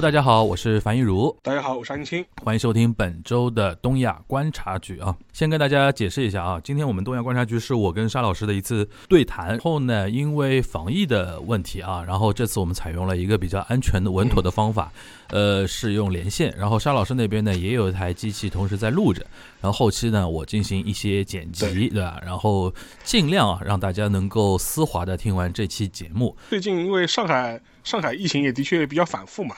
[0.00, 1.36] Hello，大家好，我是樊一茹。
[1.42, 2.24] 大家好，我是安青。
[2.42, 5.14] 欢迎收听本周的东亚观察局啊。
[5.30, 9.58] 先跟大家解释一下啊，今天我们东亚观察局是我跟沙老师的一次对谈。
[9.58, 14.90] 后呢，因为防疫的问题啊，然后这次我们采用了一个比较安全的、稳妥的方法，
[15.28, 16.50] 呃，是用连线。
[16.56, 19.20] 然后沙老师那边呢也有一台机器同时在录着，
[19.60, 22.18] 然后后期呢我进行一些剪辑，对吧？
[22.24, 22.72] 然后
[23.04, 26.34] 尽量啊让大家能够丝滑的听完这期节目。
[26.48, 29.54] 最近因为上海上海疫情也的确比较反复嘛。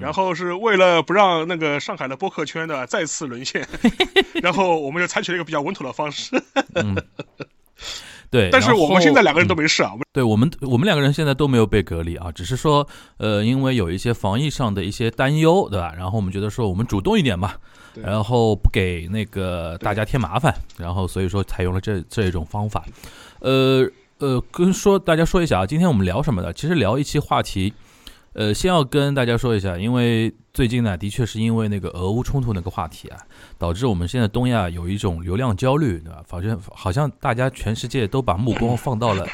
[0.00, 3.66] 然后是为了不让那个上海的播客圈的再次沦陷，
[4.42, 6.42] 然后我们就采取了一个比较稳妥的方式。
[6.74, 6.96] 嗯
[8.30, 9.92] 对， 但是我们现在两个人都没事啊。
[10.12, 12.86] 对我们，我们两个人现在都没有被隔离啊，只是说，
[13.18, 15.92] 呃，因为有一些防疫上的一些担忧，对吧？
[15.96, 17.58] 然后我们觉得说，我们主动一点吧，
[17.94, 22.84] 然后不给那个大家添麻烦，然后所以说采用了这这一种方法。
[23.40, 26.52] 呃呃，跟说大家说一下啊，今天我们聊什么的？
[26.52, 27.72] 其实聊一期话题。
[28.34, 33.18] 呃，先要跟大家说一下，因为最近呢，的确是因为那个俄乌冲突那个话题啊，
[33.58, 36.20] 导致我们现在东亚有一种流量焦虑，对吧？
[36.26, 39.24] 反正好像大家全世界都把目光放到了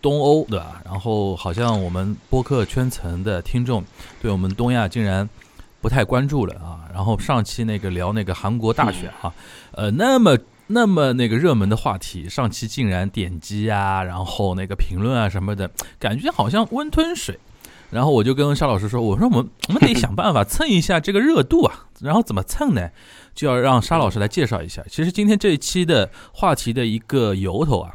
[0.00, 0.80] 东欧，对吧？
[0.86, 3.84] 然后好像我们播客圈层的听众
[4.22, 5.28] 对我们东亚竟然
[5.82, 6.88] 不太关注了啊。
[6.94, 9.34] 然后上期那个聊那个韩国大选啊，
[9.72, 17.38] 呃，那么那么那个热门的话题，上期竟然点击啊，然后那个评论啊什么的，感觉好像温吞水。
[17.90, 21.86] 然后我就跟沙老师说：“我说我们我们得想办法蹭一下这个热度啊。
[22.00, 22.90] 然后怎么蹭呢？
[23.34, 24.82] 就要让沙老师来介绍一下。
[24.88, 27.92] 其实今天这一期的话题的一个由头啊，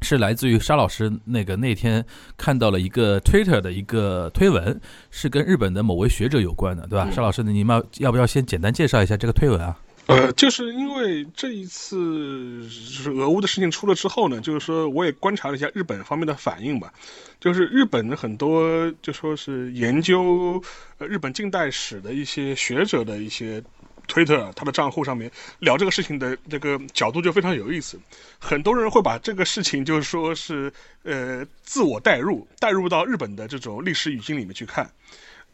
[0.00, 2.04] 是来自于沙老师那个那天
[2.36, 7.10] 看到了一个 Twitter 的一个推文，是跟日本的某位学者有关的，对吧？
[7.10, 9.78] 沙老师，你们要不要先简单介绍一下这个推文啊？”
[10.12, 16.92] 呃，就是因为这一次就是俄乌的事情出了之后呢，就是说我也观察了一下日本方面的反应吧，
[17.40, 20.62] 就是日本的很多就说是研究
[20.98, 23.62] 呃日本近代史的一些学者的一些
[24.06, 27.98] 推特，他的账户上面聊这个事情的这个角度就非常有意思，
[28.38, 30.70] 很多人会把这个事情就是说是
[31.04, 34.90] 呃自我代入，代入到日本的这种历史语境里面去看。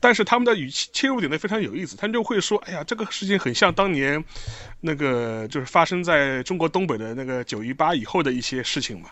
[0.00, 4.22] 但是他们的语气切入点呢非常有意思，他们就会说：“哎呀，这个事情很像当年，
[4.80, 9.10] 那个就是发生在中国东北的那个九一八以后的一些事情嘛，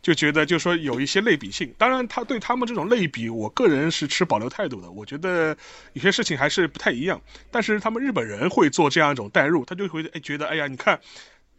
[0.00, 1.74] 就觉得就说有一些类比性。
[1.76, 4.90] 当然，他对他们这种类比，我个人是持保留态度的。
[4.90, 5.56] 我觉得
[5.92, 7.20] 有些事情还是不太一样。
[7.50, 11.00] 但是他们日本人会做这样一种代入，他就会哎觉得哎呀，你看。”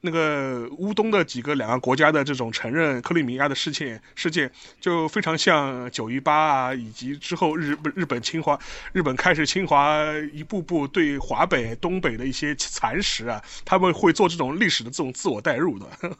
[0.02, 4.50] 那个乌东的几个两个国家的这种承认克里米亚的事件事件，
[4.80, 8.58] 就非常像九一八啊，以及之后日本日本侵华，
[8.94, 10.02] 日本开始侵华，
[10.32, 15.86] 一步步对华北、东北的一些蚕食啊，他们会做这种历史的这种自我代入的。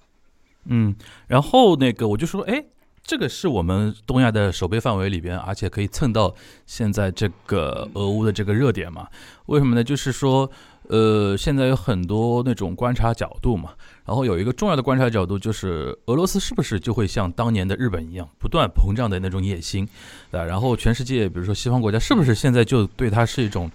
[0.66, 0.94] 嗯，
[1.28, 2.66] 然后那个我就说，哎，
[3.02, 6.36] 这个是我们东亚的守备范围里边，而且可以蹭到
[6.66, 9.08] 现在这个俄乌的这个热点嘛？
[9.46, 9.82] 为什么呢？
[9.82, 10.52] 就是说。
[10.90, 13.74] 呃，现在有很多那种观察角度嘛，
[14.06, 19.88] 然后有一个重要的观察角度就是俄罗斯是不是就会像当年的日本一样不断膨胀的那种野心，
[20.32, 20.44] 对吧？
[20.44, 23.70] 然后全世界，比如说西方国家，是不是现在就对它是一种，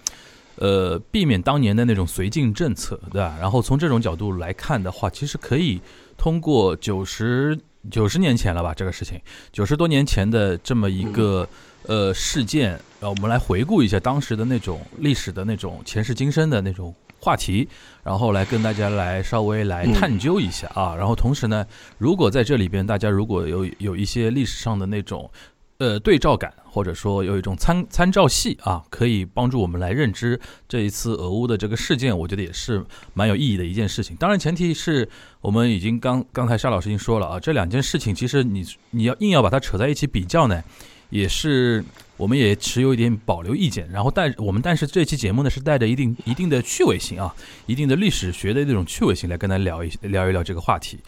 [0.57, 3.37] 呃，避免当年的那种绥靖政策，对吧？
[3.41, 5.81] 然后从这种角度来看的话，其实可以
[6.19, 7.57] 通过九十
[7.91, 9.21] 九十年前了吧，这个事情，
[9.53, 11.49] 九十多年前的这么一个。
[11.87, 17.67] 呃，事件，然后我们来回顾一下当时的那种历史的那种前世今生的那种话题，
[18.03, 20.95] 然后来跟大家来稍微来探究一下啊。
[20.95, 25.31] 然后同时呢，如果在这里边大家如果有有一些历史上的那种
[25.79, 34.15] 呃对照感，或者说有一种参参照系啊，可以帮助我们来认知这一次俄乌的这个事件，我觉得也是蛮有意义的一件事情。
[34.17, 35.09] 当然，前提是
[35.41, 40.63] 我们已经刚刚才沙老师已经说了啊，这两件事情其实你你要硬要把它扯在一起比较呢。
[41.11, 41.85] 也是，
[42.17, 47.35] 我们也持有一点保留意见，然后带我们，但是这期节目呢是带着一定一定的趣味性啊，
[47.67, 50.99] 一定的历史学的这种趣味性来跟大家聊一聊一聊这个话题。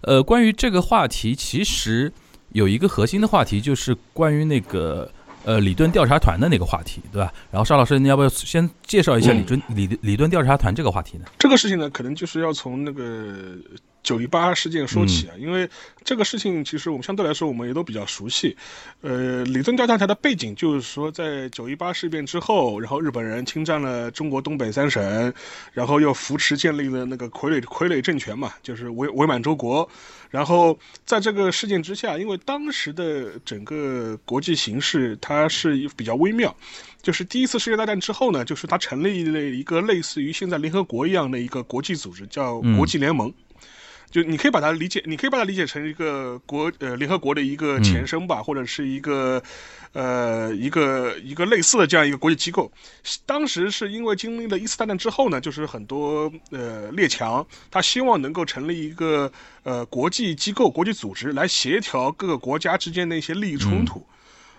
[0.00, 2.12] 呃，关于这个话题，其实
[2.50, 5.10] 有一个核心的话题，就是关于那个
[5.44, 7.32] 呃李顿调查团的那个话题，对吧？
[7.50, 11.24] 然后邵老师，你要不要先介绍一下李顿李李顿调查团这个话题呢？
[11.38, 13.56] 这个事情呢，可能就是要从那个。
[14.06, 15.68] 九一八事件说起啊，因为
[16.04, 18.56] 这个事情其实我们相对来说我们也都比较熟悉。
[19.00, 25.34] 呃，李顿调查台的背景就是说，在九一八事变之后，然后日本人侵占了中国东北三省，
[25.72, 29.88] 然后又扶持建立了那个傀儡傀儡政权嘛，就是伪伪满洲国。
[30.30, 36.54] 然后在这个事件之下，因为当时的整个国际形势它是比较微妙，
[37.02, 43.34] 就是第一次世界大战之后呢，就是它成立了一个类似于现在联合国一样的一个国际组织，叫国际联盟。
[44.10, 49.42] 就你可以把它理解，你可以把它理解成一个国呃联合国的一个前身吧，或者是一个
[49.92, 52.70] 呃一个一个类似的这样一个国际机构。
[53.26, 59.30] 当时是因为经历了一次大战之后呢，就是很多呃列强他希望能够成立一个
[59.64, 64.06] 呃国际机构、国际组织来协调各个国家之间的一些利益冲突。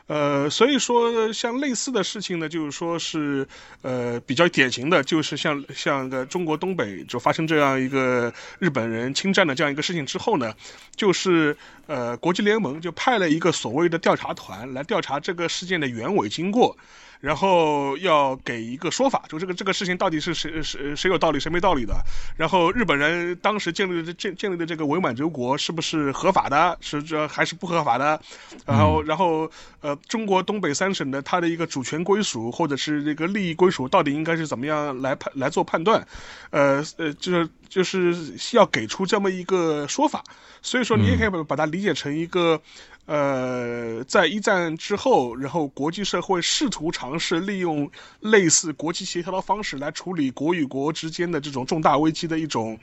[0.08, 3.48] 呃，所以说像类似的事情呢，就是说是
[3.82, 10.54] 呃比较典型的，就是像像个中国东北就发生这样一个日本人侵占的这样一个事情之后呢，
[10.96, 11.56] 就是
[11.88, 16.78] 呃国际联盟就派了一个所谓的调查团来调查这个事件的原委经过。
[17.20, 21.96] 然后要给一个说法，就这个这个事情到底是谁谁谁有道理，谁没道理的。
[22.38, 28.22] 然后日本人当时建立的建建立的这个伪满洲国是不是合法的，是这还是不合法的？
[28.68, 29.50] 然后然后
[29.82, 36.08] 呃，中国东北三省的它的一个主权归属或者是这个利益归属到底应该是怎么样来判来做判断？
[36.52, 38.16] 呃呃，就是就是
[38.54, 40.24] 要给出这么一个说法。
[40.62, 42.62] 所以说你也可以把把它理解成一个。
[43.08, 47.90] 呃，在一战之后，然后国际社会试图尝试利用
[48.20, 52.78] 类似国际协调的方式来处理国与国之间的这种重大危机的一种。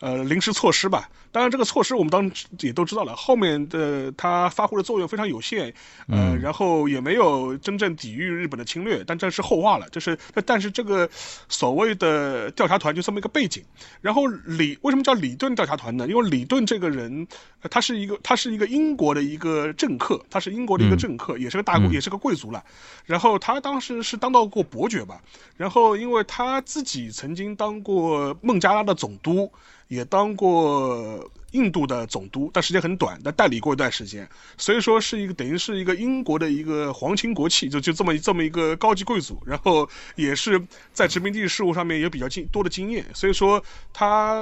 [0.00, 1.08] 呃，临时措施吧。
[1.32, 5.72] 当然，这个措施我们当时也都知道了，后面的它发挥的作用非常有限，
[6.08, 9.04] 呃，然后也没有真正抵御日本的侵略。
[9.06, 11.08] 但这是后话了，就是但是这个
[11.48, 13.62] 所谓的调查团就这么一个背景。
[14.00, 16.08] 然后李为什么叫李顿调查团呢？
[16.08, 17.28] 因为李顿这个人，
[17.70, 22.64] 他是一个他是一个英国的一个政客，他是英国的一个政客，也是个大也是个贵族了。
[23.04, 25.20] 然后他当时是当到过伯爵吧。
[25.56, 29.48] 然后因为他自己曾经当过孟加拉的总督。
[29.90, 43.60] 也当过印度的总督，但时间很短，但代理过一段时间，所以说是一个等于是一个英国的一个皇亲国戚，就就这么这么一个高级贵族，然后也是在殖民地事务上面有比较经多的经验，所以说
[43.92, 44.40] 他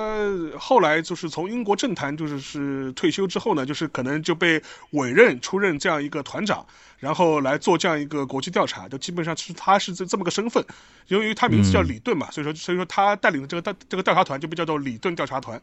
[0.58, 6.66] 后来就是从英国政坛就是是退休之后呢，就是可能就被委任出任这样一个团长。
[6.98, 10.64] 然后来做这样一个国际调查，就基本上是他是这这么个身份，
[11.06, 15.60] 由于他名字叫李顿嘛，所以说所以说他带领的这个调这个调查团就被叫做李顿调查团。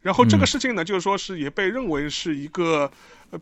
[0.00, 2.90] 然后这个事情呢，就是说是也被认为是一个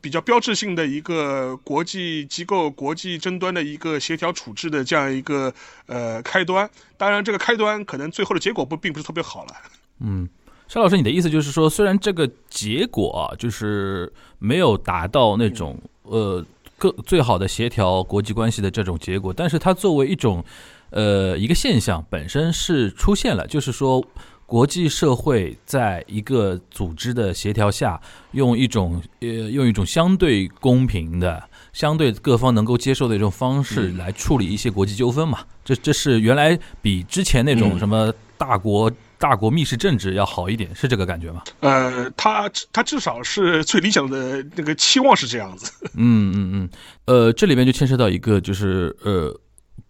[0.00, 5.54] 比较标志性的一个国际机构国际争端的一个协调处置的这样一个
[5.86, 6.68] 呃开端。
[6.96, 9.52] 当然，这个开端可能最后的结果不并不是特别好了。
[10.00, 10.28] 嗯，
[10.66, 16.44] 肖老师，你的意思就是说，虽然这个结果啊，就是没有达到那种呃。
[16.78, 20.42] 更最好的协调国际关系的这种结果，但是它作为一种，
[20.90, 24.02] 呃，一个现象本身是出现了，就是说
[24.46, 28.00] 国际社会在一个组织的协调下，
[28.32, 31.42] 用一种呃用一种相对公平的、
[31.72, 35.40] 相对各方能够接受的一种方式来处理一些国际纠纷嘛。
[35.64, 38.90] 这这是原来比之前那种什么大国。
[39.18, 41.42] 大国密室政治要好一点，是这个感觉吗？
[41.60, 45.72] 呃，他他至少是最理想的那个期望是这样子。
[45.94, 46.70] 嗯嗯嗯，
[47.06, 49.34] 呃，这里边就牵涉到一个，就是呃，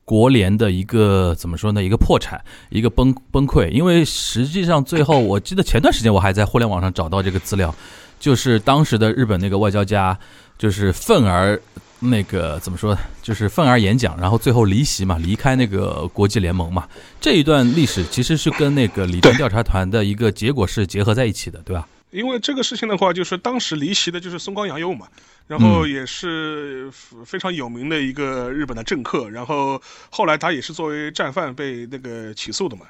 [0.05, 1.83] 国联的一个怎么说呢？
[1.85, 3.69] 一个破产，一个崩崩溃。
[3.69, 7.75] 因为实际上最后，我记得前段时间我还在互联网上找到这个资料，
[8.19, 10.19] 就是当时的日本那个外交家，
[10.57, 11.61] 就是愤而。
[12.01, 13.01] 那个怎么说呢？
[13.23, 16.89] 就是愤而演讲，然后最后离席嘛，离开那个国际联盟嘛。
[17.21, 21.87] 这一段历史其实是跟那个李顿调查团的一个结果是结合在一起的，对吧？
[22.11, 25.07] 因为这个事情的话，就是当时离席的就是松冈洋右嘛，
[25.47, 26.91] 然后也是
[27.27, 32.87] 非常有名的一个日本的政客，然后后来他也是作为战犯被那个起诉的嘛。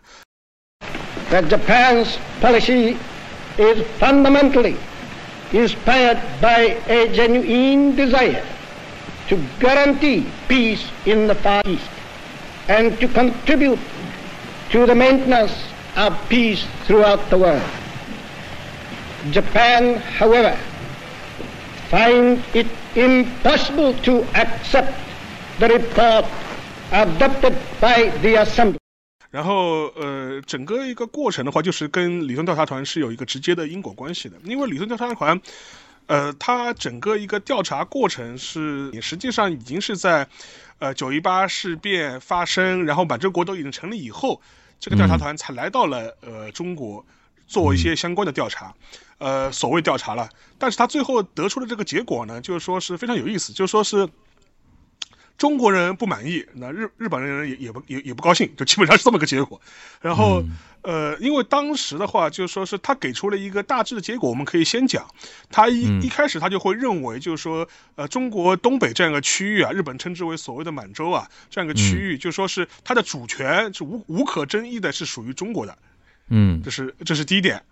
[1.30, 2.96] That Japan's policy
[3.56, 4.76] is fundamentally
[5.52, 8.42] inspired by a genuine desire.
[9.28, 11.88] To guarantee peace in the Far East
[12.68, 13.78] and to contribute
[14.70, 15.52] to the maintenance
[15.96, 17.62] of peace throughout the world.
[19.32, 20.56] Japan, however,
[21.90, 24.92] finds it impossible to accept
[25.58, 26.24] the report
[26.92, 28.78] adopted by the Assembly.
[29.30, 35.38] 然后，呃，整个一个过程的话，就是跟李顿调查团是有一个直接的因果关系的，因为李顿调查团
[36.08, 40.26] 呃，他整个一个调查过程是，也实际上已经是在，
[40.78, 44.40] 呃，九一八事变发生，然后满洲国都已经成立以后，
[44.80, 47.04] 这个调查团才来到了呃中国，
[47.46, 48.74] 做一些相关的调查，
[49.18, 54.08] 呃，所谓调查了，但是他最后得出的这个结果呢，就是说是非常有意思，就是说是。
[55.38, 59.60] 中国人不满意，那日日本人也也不也也不高兴，就基本上是这么个结果。
[60.00, 60.42] 然后，
[60.82, 65.08] 呃，因为当时的话，就是说是他给出了一个大致的结果，我们可以先讲。
[65.48, 75.78] 他一一开始他就会认为，就是说，呃，中国东北这样一个区域啊，日本称之为所谓的满洲啊，这样一个区域，就说是它的主权是无无可争议的，是属于中国的。
[76.30, 77.62] 嗯，这是这是第一点，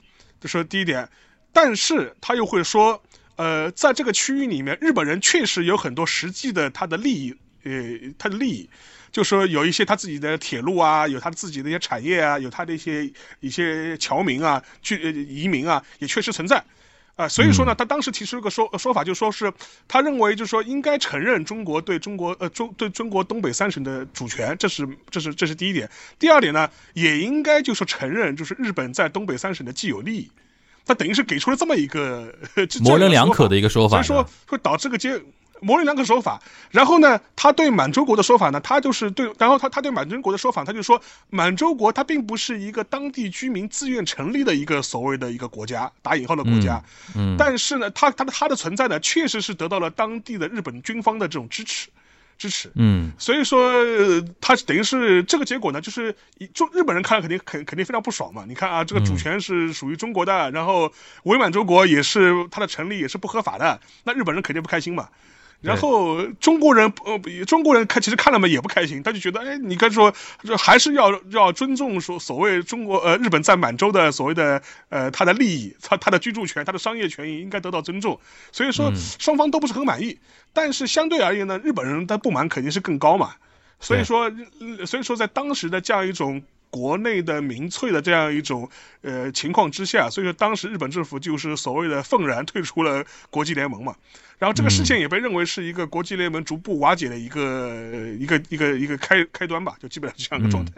[0.41, 1.09] 就说第一点。
[1.53, 3.03] 但是他又会说，
[3.35, 7.35] 呃，在这个区域里面，日本人确实有很多实际的他的利益，
[7.67, 8.71] 呃，他的利益，
[9.11, 16.65] 就说有一些他自己的铁路啊，有他自己的一些产业啊，有他的一些一些侨民啊，去呃移民啊，也确实存在。
[17.17, 19.51] 啊，所以说呢，他当时提出一个说说法，就说是
[19.89, 25.89] 他认为，就是说应该承认中国对中国呃中对中国东北三省的主权，这是这是这是第一点。
[26.19, 30.31] 第二点呢，也应该就是承认，就是日本在东北三省的既有利益。
[30.85, 32.33] 他等于是给出了这么一个
[32.85, 35.19] 模棱两可的一个说法，所以说会导致个结。
[35.67, 46.81] 模棱两可说法，然后呢，他对满洲国的说法呢，他就是对，然后他他对满洲国的说法，他就说满洲国它并不是一个当地居民自愿成立的一个所谓的一个国家，打引号的国家，
[47.17, 51.89] 嗯，但是呢，他他的他的存在呢，确实是得到了当地的日本军方的这种支持。
[52.39, 53.73] 支持，嗯，所以说
[54.43, 56.15] 他等于是这个结果呢，就是
[56.53, 58.45] 就日本人看了肯定肯肯定非常不爽嘛。
[58.47, 60.93] 你看啊，这个主权是属于中国的，然后
[61.23, 65.09] 伪满洲国也是它的成立也是不合法的，那日本人肯定不开心嘛。
[65.61, 70.15] 然后中国人呃，中国人看其实看了嘛也不开心，他就觉得哎，你该说
[70.59, 78.21] 还是要要尊重说所谓中国呃日本在满洲的所谓的呃他的利益，他他的居住权，他的商业权益应该得到尊重。
[78.53, 80.19] 所以说双方都不是很满意，
[80.53, 83.35] 但是相对而言呢，日本人的不满肯定是更高嘛。
[83.81, 84.31] 所以说
[84.87, 86.43] 所以说在当时的这样一种。
[86.77, 88.69] 国内的民粹的这样一种
[89.01, 93.97] 呃情况之下，所以说当时日本政府就是所谓的愤然退出了国际联盟嘛，
[94.39, 97.73] 然后这个事件也被认为是一个国际联盟逐步瓦解的一个
[98.19, 100.73] 一个一个一个开开端吧，就基本上这样一个状态。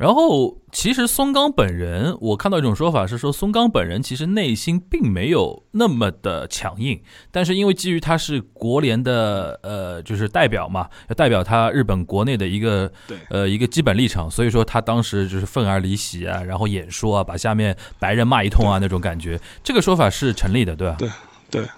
[0.00, 12.90] 然后，其实松冈本人，我看到一种说法是说，松冈本人其实内心并没有那么的强硬，但是因为基于他是国联的呃，就是代表嘛，要代表他日本国内的一个
[13.28, 20.96] 呃一个基本立场，所以说他当时就是愤而离席啊，然后演说啊，把下面白人骂一通啊那种感觉，这个说法是成立的，对吧？
[20.98, 21.10] 对
[21.50, 21.68] 对，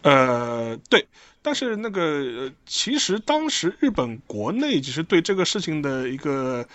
[0.00, 1.06] 呃，对。
[1.46, 6.66] 但是那个，其实当时日本国内其实对这个事情的一个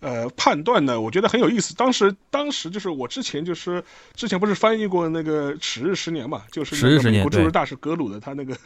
[0.00, 1.74] 呃判断呢，我觉得很有意思。
[1.76, 8.56] 当时，当时就是我之前就是之前不是翻译过那个《耻日十年》嘛，就是那个美国驻日大使格鲁的他那个。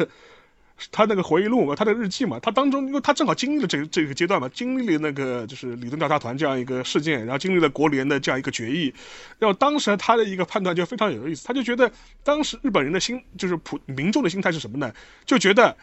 [0.92, 8.94] 他那个回忆录嘛，他的日记嘛，他当中，因为他正好经历了这这个阶段嘛，经历了那个就是理论调查团这样一个事件，然后经历了国联的这样一个决议，
[9.38, 11.90] 然后当时他的一个判断就非常有意思，他就觉得
[12.22, 14.92] 当时日本人的心就是普民众的心态是什么呢？
[15.26, 15.76] 就觉得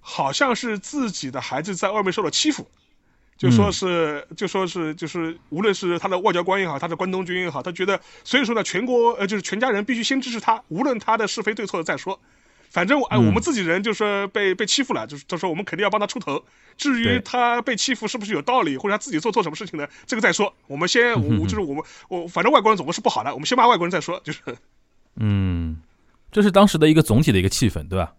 [0.00, 2.68] 好像是自己的孩子在外面受了欺负，
[3.38, 12.20] 就说是就说是就是无论是他的外交官也好，他的关东军也好，他觉得所以说呢，全国呃就是全家人必须先支持他，无论他的是非对错再说。
[12.74, 16.44] 反正哎，我们自己人就是被被欺负了，就是他说我们肯定要帮他出头。
[16.76, 19.86] 至于他被欺负是不是有道理，或者他自己做错什么事情呢？
[20.06, 20.52] 这个再说。
[20.66, 24.20] 我们先，我就是我们我反正外国人总归是不好的，我们先骂外国人再说。
[24.26, 24.40] 就是，
[25.14, 25.76] 嗯，
[26.32, 28.14] 这是当时的一个总体的一个气氛，对吧？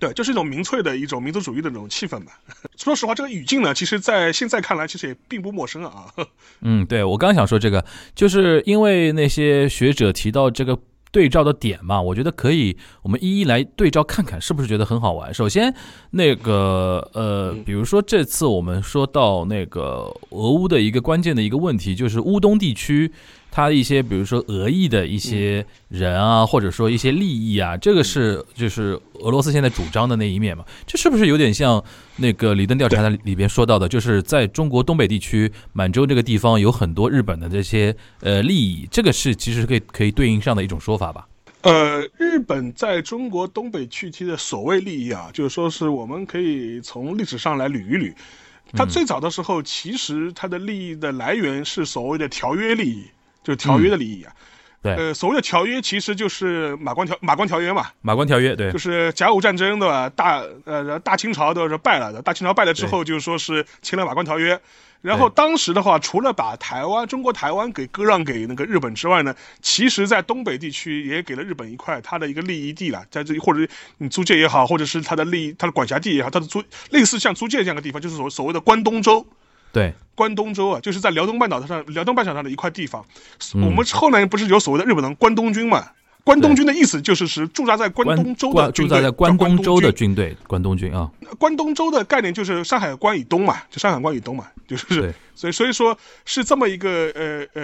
[0.00, 2.32] 对，就是一种民粹的一种民族主义的那种气氛吧。
[2.76, 6.06] 说实话，这个语境呢，其实在现在看来，其实也并不陌生啊。
[6.62, 7.84] 嗯，对我刚想说这个，
[8.16, 10.76] 就是因为那些学者提到这个。
[11.14, 15.32] 对照的点嘛，我觉得可以，我们一一来对照看看，是不是觉得很好玩？
[15.32, 15.72] 首先，
[16.10, 23.12] 那个呃，比如说这次我们说到那个俄乌的一个关键的一个问题，就是乌东地区。
[23.54, 30.64] 他一些，比如说俄裔的一些人啊，或者说一些利益啊，这个是就是俄罗斯现在主张的那一面嘛？
[30.88, 31.80] 这是不是有点像
[32.16, 41.24] 那个里登调查的里边说到的，就是在中国东北地区满洲这个地方有很多日本的这些呃利益，这个是其实可以可以对应上的一种说法吧？
[41.60, 48.12] 呃，日本在中国东北地区的所谓利益啊，就是说是我们可以从历史上来捋一捋，
[48.72, 53.04] 它最早的时候其实它的利益的来源是所谓的条约利益。
[53.44, 54.32] 就是条约的利益啊，
[54.82, 60.08] 对，呃，所谓的条约其实就是马关条马关条约嘛，马关条约，对，就是甲午战争对吧？
[60.08, 64.58] 大呃大清朝都是败了的，大清朝败了之后，就是说是签了马关条约，
[65.02, 73.66] 然后当时的话，除了把台湾中国台湾给割让给那个日本之外呢，其实在东北地区也给了日本一块它的一个利益地了，在这里或者
[73.98, 79.26] 你租界也好，或者是它的利益它的管辖地也好，它的租类似像租界这样的地方，就是所所谓的关东州。
[79.74, 83.04] 对，关东州啊，就是在辽东半岛上，辽东半岛上的一块地方。
[83.54, 85.90] 我们后来不是有所谓的日本人关东军嘛？
[86.22, 91.10] 关东军的意思就是是驻扎在关东州的驻扎在关东州的军队，关东军啊。
[91.38, 97.62] 关东州的概念就是山海关以东嘛，就山海关以东嘛，就是所以所以说是这么一个呃呃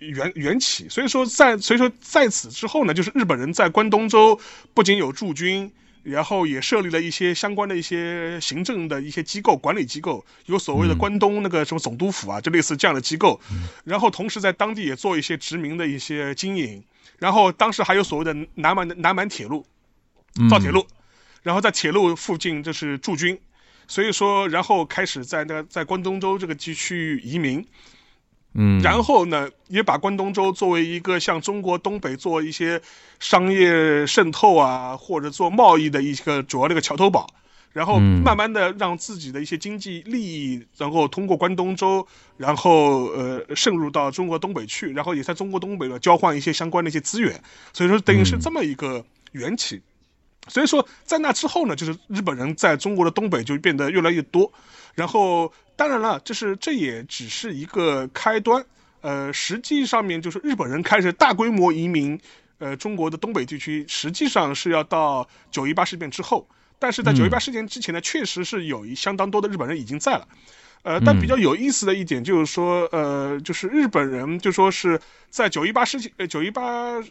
[0.00, 0.86] 缘缘起。
[0.88, 4.38] 所以说在所以说在此之后呢，就是日本人在关东州
[4.72, 5.72] 不仅有驻军。
[6.08, 13.40] 然后也设立了一些相关的一些行政的一些机构、管理机构，有所谓的关东那个什么总督府啊，就类似这样的机构。
[13.82, 16.84] 然后同时在当地也做一些殖民的一些经营。
[17.18, 19.66] 然后当时还有所谓的南满南满铁路，
[20.48, 20.86] 造铁路，
[21.42, 23.36] 然后在铁路附近就是驻军。
[23.88, 27.66] 所以说，然后开始在那个在关东州这个地区移民。
[28.56, 32.80] 嗯，然后呢，也把关东州作为一个向中国东北做一些
[33.20, 37.28] 商业渗透啊，或者做贸易的一个主要的一个桥头堡，
[37.72, 42.06] 然后慢慢的让自己的一些经济利益，然后通过关东州，
[42.38, 49.82] 然后呃渗入到中国东北去，然后也在中国东北呢交换一些相关的一些资源，所以说等于是这么一个缘起。
[50.48, 54.52] 所以说在那之后呢，就是日本人在中国的东北就变得越来越多，
[54.94, 55.52] 然后。
[55.78, 58.64] 当然了，就是这也只是一个开端，
[59.02, 62.18] 呃，实际上面就是日本人开始大规模移民，
[62.56, 66.48] 呃，中国的东北地区，实际上是要到九一八事变之后，
[66.78, 70.26] 但是在九一八事件之前呢，确实是有一相当多的日本人已经在了。
[70.86, 75.00] 呃，但比较有意思的一点就是说，呃，就是日本人就说是
[75.30, 76.62] 在九一八事呃九一八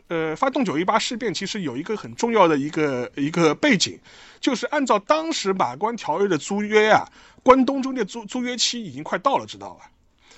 [0.08, 4.00] 呃发动九一八事变，其实有一个很重要的一个一个背景，
[4.40, 7.06] 就是按照当时马关条约的租约啊，
[7.44, 9.92] 关东中的租租约期已经快到了，知道吧？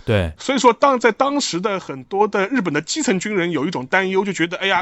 [0.03, 4.81] 对，所以说当在当时的很多的日本的基层军人有一种担忧，就觉得哎呀，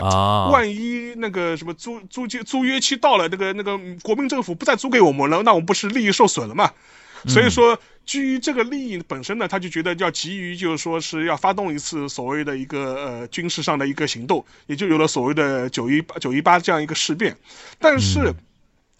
[0.49, 6.71] 万一那个什么租租租租约期到了，那个那个国民政府不再租给我们了，那我们不是利益受损了嘛？
[7.27, 7.79] 所以说。
[8.05, 17.35] 基于这个利益本身呢，他就觉得要急于，就是说是要发动一次所谓的一个呃军事上的一个行动，也就有了所谓的九一八九一八这样一个事变。
[17.79, 18.35] 但是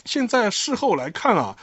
[0.06, 1.56] 现在事后来看啊，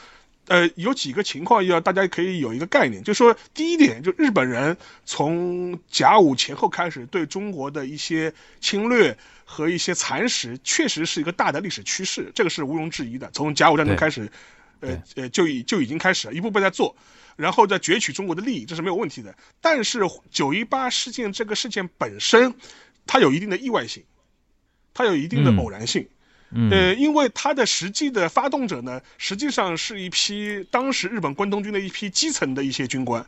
[0.47, 13.29] 呃，有几个情况要大家可以有一个概念，就是说第一点，就日本人从甲午前后开始对中国的一些侵略和一些蚕食，确实是一个大的历史趋势，这个是毋庸置疑的。
[13.33, 14.31] 从甲午战争开始，
[14.83, 16.95] 呃呃，就已就已经开始了，一步步在做。
[17.35, 19.33] 然后再攫取中国的利益，这是没有问题的。
[19.59, 22.53] 但是九一八事件这个事件本身，
[23.07, 24.03] 它有一定的意外性，
[24.93, 26.07] 它有一定的偶然性。
[26.69, 33.25] 呃，因为它的实际的发动者呢，实际上是一批当时日本关东军的一批基层的一些军官。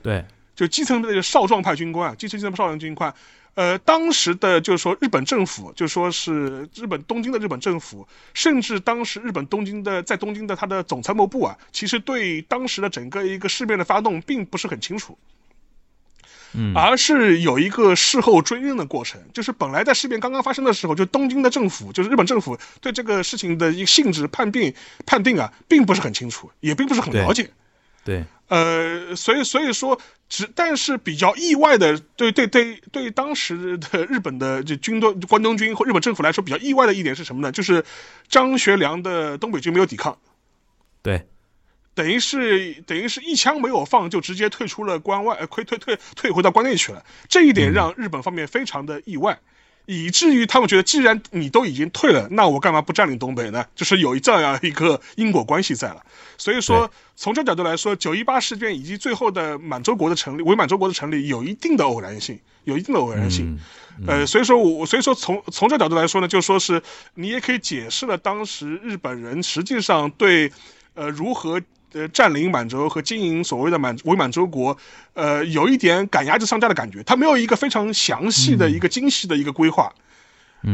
[0.00, 3.12] 对，就基层的少壮派军官啊，基层基层少壮军官。
[3.54, 15.18] 呃，当时的就是说日本政府，就说是日本东京的日本政府，甚至当时日本东京的在东京的他的总参谋部啊，其实对当时的整个一个事变的发动并不是很清楚，
[16.54, 24.72] 嗯，而是有一个事后追认的过程，就是本来在事变刚刚发生的时候，就东京的政府，就是日本政府对这个事情的一个性质判定
[25.04, 27.50] 判定啊，并不是很清楚，也并不是很了解。
[28.02, 37.52] 对，呃，所以所以说，只但是比较意外的，对对对对，当时的日本的这军队关东军或日本政府来说，比较意外的一点是什么呢？
[37.52, 37.84] 就是
[38.28, 40.18] 张学良的东北军没有抵抗，
[41.00, 41.28] 对，
[41.94, 49.38] 等于是等于是一枪没有放就直接退出了关外，呃，退退退退回到关内去了，这一点让日本方面非常的意外。
[49.92, 53.66] 以至于他们觉得，既然你都已经退了，那我干嘛不占领东北呢？
[53.74, 56.00] 就是有这样一个因果关系在了。
[56.38, 63.58] 所以说，从这角度来说，九一八事变以及最后的满洲国的成立，伪满洲国的成立，有一定的偶然性，有一定的偶然性。
[64.06, 66.80] 呃，所以说我，所以说从从这角度来说呢，就说是
[67.14, 70.52] 你也可以解释了当时日本人实际上对，
[70.94, 71.60] 呃，如何。
[71.92, 74.76] 呃，占领满洲和经营所谓的满伪满洲国，
[75.14, 77.02] 呃，有一点赶鸭子上架的感觉。
[77.02, 79.92] 他没有一个非常详细的一个精细的一个规划，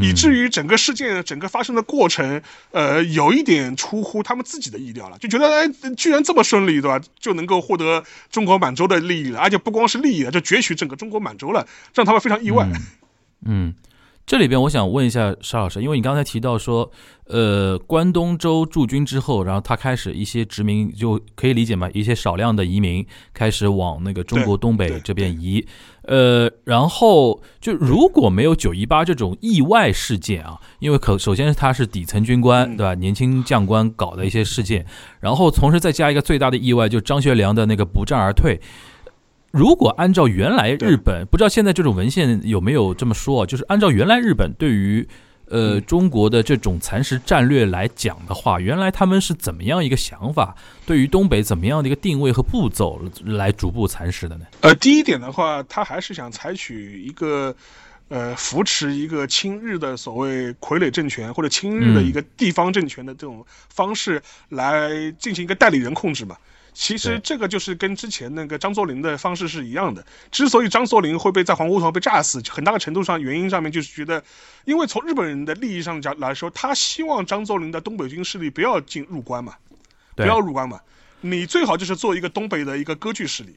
[0.03, 7.01] 以至于整个事件整个发生的过程，呃，有一点出乎他们自己的意料了，就觉得哎，居然这么顺利，对吧？
[7.19, 12.69] 就能够获得中国满洲的利益了，而且不光是利益了，就攫取整个中国满洲了，让他们非常意外。
[13.45, 13.75] 嗯。
[14.27, 16.91] 这里边我想问一下沙老师，因为你刚才提到说，
[17.29, 25.65] 呃，关东州驻军之后，然后他开始一些殖民，就可以理解嘛，一些少量的移民开始往那个中国东北这边移，
[26.03, 32.95] 呃，然后就如果没有九一八这种意外事件啊，因为可首先他是底层军官，对吧？
[32.97, 34.85] 年轻将官搞的一些事件，
[35.21, 38.61] 然后同时再加一个最大的意外，就张学良的那个不战而退。
[39.57, 45.09] 如果按照原来日本，不知道现在这种文献有没有这么说啊，就是按照原来日本对于
[45.47, 50.55] 呃中国的这种蚕食战略来讲的话，原来他们是怎么样一个想法？
[50.85, 54.45] 对于东北怎么样的一个定位和步骤来逐步蚕食的呢？
[54.61, 57.57] 呃，第一点的话，他还是想采取一个
[58.09, 66.37] 呃扶持一个亲日的所谓傀儡政权或者亲日的一个地方政权的这种方式来进行一个代理人控制嘛。
[66.79, 70.05] 其实这个就是跟之前那个张作霖的方式是一样的。
[70.31, 74.23] 之所以张作霖会被在皇姑头被炸死，很大的程度上原因上面就是觉得，
[74.67, 79.55] 因为从日本人的利益上讲来说，他希望张作霖的东北军势力不要进入关嘛，
[80.15, 80.79] 不要入关嘛，
[81.23, 83.57] 你最好就是做一个东北的一个割据势力，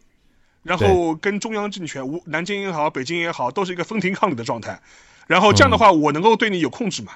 [0.63, 4.79] 然后跟中央政权，无南京也好，北京也好，都是一个分庭抗礼的状态，
[5.27, 7.12] 然后这样的话，我能够对你有控制嘛。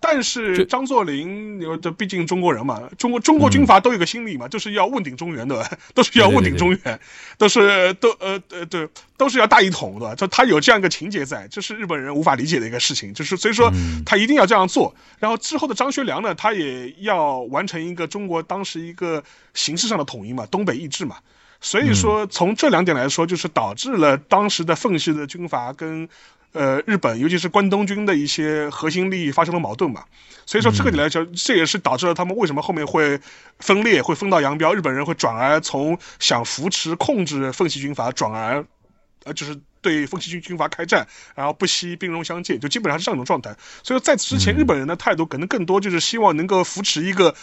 [0.00, 5.70] 但是张作霖，呃这毕竟中国人嘛，中国中国军阀都有个心理嘛，就 是要问鼎中原，对吧？
[5.94, 7.00] 都是要问鼎中原，
[7.36, 10.14] 都是都呃呃对，都是要大一统，对吧？
[10.14, 14.94] 就他有这样一个情节在，这是日本人无法理解的一个事情，就是所以说嗯他一定要这样做。
[15.18, 21.16] 然后之后的张学良呢，他也要完成一个中国当时一个形式上的统一嘛，东北易帜嘛。
[21.62, 26.08] 所以说，从这两点来说，就是导致了当时的奉系的军阀跟
[26.52, 30.04] 呃日本，尤其是关东军的一些核心利益发生了矛盾嘛。
[30.46, 33.20] 所以说，这个你来说，这也是导致了他们为什么后面会
[33.60, 34.74] 分裂，会分道扬镳。
[34.74, 38.64] 日本人会转而从想扶持控制奉系军阀，转而
[39.24, 43.56] 呃就是对奉系军军阀开战，然后不惜兵戎相见，就基本上是这样一种状态。
[43.84, 47.34] 所以在此之前，日本人的态度可能更多就是希望能够扶持一个。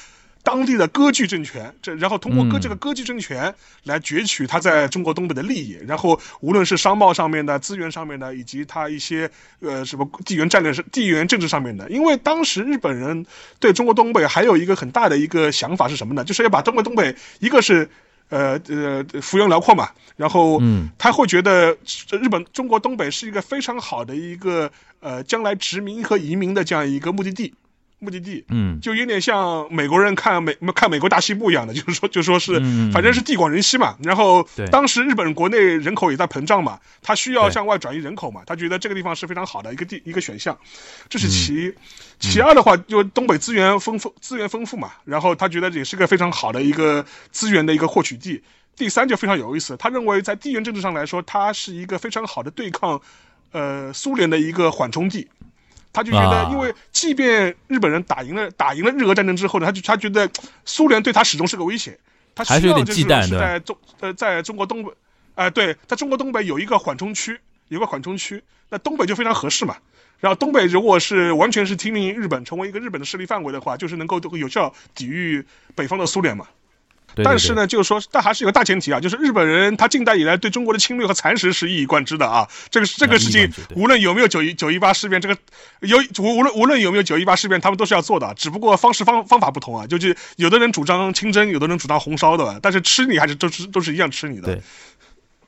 [0.44, 13.26] 当地的割据政权，这然后通过割嗯这个割据政权来攫取他在中国东北的利益，然后无论是商贸上面的、资源上面的，以及他一些呃什么地缘战略、地缘政治上面的，因为当时日本人
[13.60, 16.24] 对中国东北还有一个很大的一个想法是什么呢？
[16.24, 17.90] 就是要把中国东北，一个是
[18.30, 27.54] 呃呃幅员辽阔嘛，然后嗯他会觉得这日本中国东北是一个非常好的一个呃将来殖民和移民的这样一个目的地。
[28.00, 33.98] 目的地，嗯就有点像美国人看美看美国大西部一样的，就是说就说是嗯反正是地广人稀嘛。
[34.04, 40.58] 然后对当时日本国内人口也在膨胀嘛，他需要向外转移人口嘛，他觉得这个地方是非常好的一个地一个选项，
[41.10, 41.74] 这嗯是其一。
[42.20, 48.42] 其二的话，就东北资源丰富，资源丰富嘛，然后他觉得也是个非常好的一个资源的一个获取地。
[48.76, 53.02] 第三就非常有意思，他认为在地缘政治上来说，它是一个非常好的对抗，
[53.52, 55.28] 呃，苏联的一个缓冲地。
[55.98, 60.30] 他就觉得啊，因为即便日本人打赢了打赢了日俄战争之后呢，他就他觉得
[60.64, 61.98] 苏联对他始终是个威胁，
[62.36, 64.92] 他需要就是是在中呃在中国东北，
[65.34, 69.78] 哎、对，在中国东北有一个缓冲区，有个缓冲区，那东北就非常合适嘛。
[70.20, 76.46] 然后东北如果是完全是听命于日本，成为一个日本的势力范围的话，就是能够有效抵御北方的苏联嘛。
[77.18, 82.48] 对对对但是呢，就是说，但还是有个大前提啊，就是日本人他近代以来对中国的侵略和蚕食是一以贯之的啊。
[82.70, 85.36] 这个这个事情无论有没有九一九一八事变，这个
[85.80, 89.88] 有无无论无论有没有九一八事变，他们都是要做的，只不过方式方方法不同啊。
[89.88, 94.48] 就是有的人主张清蒸，有的人主张红烧的，但是吃你还是都是都是一样吃你的。
[94.48, 94.62] 对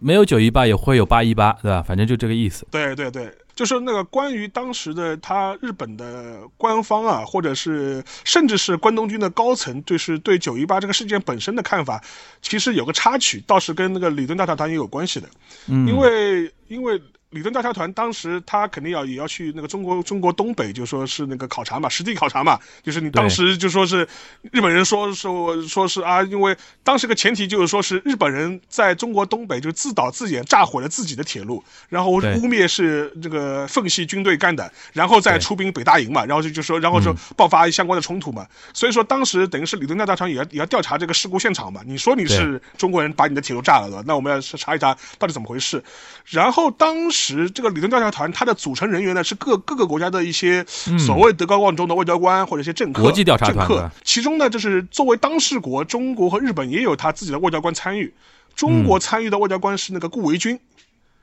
[0.02, 1.84] 没有九一八也会有八一八，对吧？
[1.86, 2.66] 反正就这个意思。
[2.72, 12.02] 对对对，就是那个关于当时的他日本的官方啊，或者是甚至是关东军的高层，就是对九一八这个事件本身的看法，
[12.42, 15.28] 其实有个插曲，倒是跟那个李敦大教堂也有关系的，
[15.68, 17.02] 嗯，因为因为。
[17.32, 24.08] 李敦调查团当时他肯定要也要去那个中国中国东北，就说是那个考察嘛，实地考察嘛，就是你当时就说是
[24.52, 37.16] 日本人说说说是啊，因为当时个前提就是说是日本人在中国东北就自导自演炸毁了自己的铁路，然后污蔑是这个奉系军队干的，然后再出兵北大营嘛，然后就就说然后就嗯。
[37.38, 45.84] 爆发相关的冲突嘛，所以说当时等于是李敦大团也要也要调查这个事故现场嘛，你说你是中国人把你的铁路炸了的，那我们要查一查到底怎么回事。
[46.26, 47.19] 然后当时
[47.54, 50.66] 这个理论调查团，它的组成人员呢是各各个国家的一些
[50.98, 53.92] 所谓德高望重的外交官或者一些政客，嗯国际调查团政客。
[54.04, 58.14] 其中呢，就是作为当事国，中国和日本也有他自己的外交官参与。
[58.56, 60.60] 中国参与的外交官是那个顾维钧，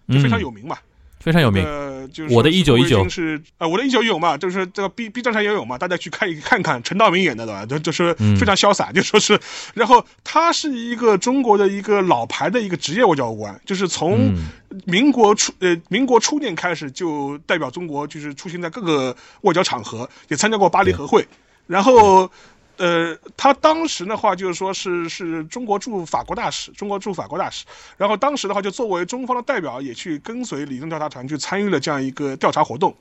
[0.09, 0.79] 就非常有名嘛。
[1.27, 1.65] 非常有名。
[1.65, 7.67] 呃，就是我的说是顾维1919钧是呃，我的一九一九嘛，就是这个 B B 站上也有嘛，大家去看一看看，陈道明演的对吧？
[7.67, 9.41] 就就是嗯非常潇洒，就说是，
[9.75, 14.47] 然后他是一个中国的一个老牌的一个职业外交官，就是从嗯
[14.85, 21.27] 民国初呃民国初年开始就代表中国，就是出现在各个外交场合，也参加过巴黎和会，
[21.67, 22.31] 然后。
[22.79, 27.65] 呃，他当时的话就是说是是中国驻法国大使，中国驻法国大使，
[27.97, 32.95] 然后当时的话就作为中方的代表，也去跟随李登调查团去参与了这样一个调查活动。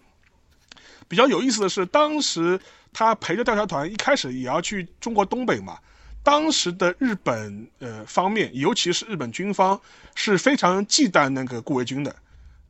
[1.08, 2.60] 比较有意思的是，当时
[2.92, 5.78] 他陪着调查团一开始也要去中国东北嘛，
[6.24, 9.80] 当时的日本呃方面，尤其是日本军方
[10.16, 12.16] 是非常忌惮那个顾维钧的。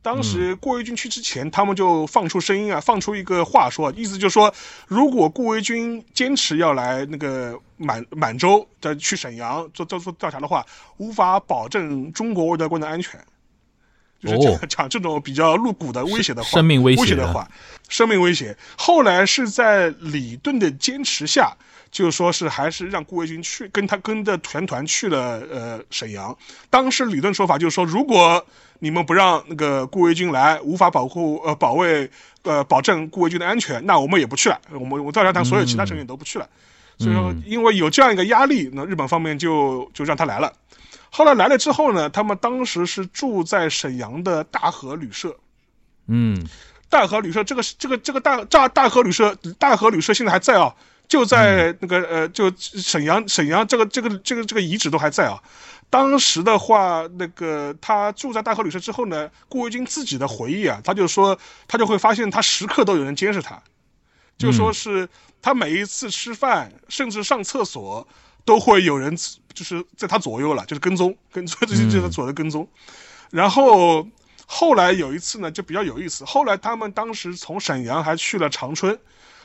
[0.06, 4.54] 当时顾维钧去之前，他们就放出声音啊，放出一个话说，意思就是说，
[4.86, 10.64] 如果顾维钧坚持要来那个满满洲的去沈阳做做做调查的话，
[10.98, 13.20] 无法保证中国外交官的安全。
[14.22, 17.48] 就是讲讲这种比较露骨的威胁的话，生命威胁的话，
[17.88, 18.56] 生命威胁。
[18.76, 21.52] 后来是在李顿的坚持下，
[21.90, 26.36] 就说是还是让顾维钧去跟他跟着全团去了呃沈阳。
[26.70, 28.44] 当时李顿说法就是说，如果
[28.80, 32.10] 你们不让那个顾维钧来，无法保护呃保卫
[32.42, 34.60] 呃保证顾维钧的安全，那我们也不去了。
[34.72, 36.48] 我们我赵家团所有其他成员都不去了。
[36.98, 40.52] 所以说，因为有这样一个压力，那日本方面就就让他来了。
[41.10, 45.36] 后来来了之后呢，他们当时是住在沈阳的大和旅社。
[46.06, 46.46] 嗯，
[46.88, 50.74] 大和旅社这个这个这个大大大和旅社大和旅社现在还在啊，
[51.08, 55.42] 就在那个呃，就沈阳沈阳这个这个这个这个遗址都还在啊。
[55.88, 63.62] 当时的话，那个他住在大和旅社之后呢，顾维钧自己的回忆啊，他就说他就会发现他时刻都有人监视他，
[64.38, 65.08] 就说是。
[65.42, 68.08] 他每一次吃饭，甚至上厕所，
[68.46, 69.14] 都会有人
[69.52, 72.66] 就是在他左右了，就是跟踪， 跟踪，就是就是左右跟踪。
[73.30, 74.06] 然后
[74.46, 76.24] 后来有一次呢，就比较有意思。
[76.24, 78.98] 后来他们当时从沈阳还去了长春，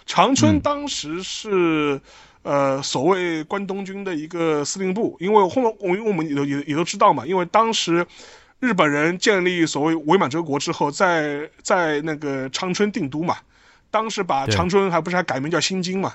[0.05, 1.99] 长春当时是
[2.43, 8.05] 呃所谓关东军的一个司令部，因为后面我因为我们也都也也都知道嘛，因为当时
[8.59, 13.37] 日本人建立所谓伪满洲国之后，在在那个长春定都嘛。
[13.89, 16.13] 当时把长春还不是还改名叫新京嘛？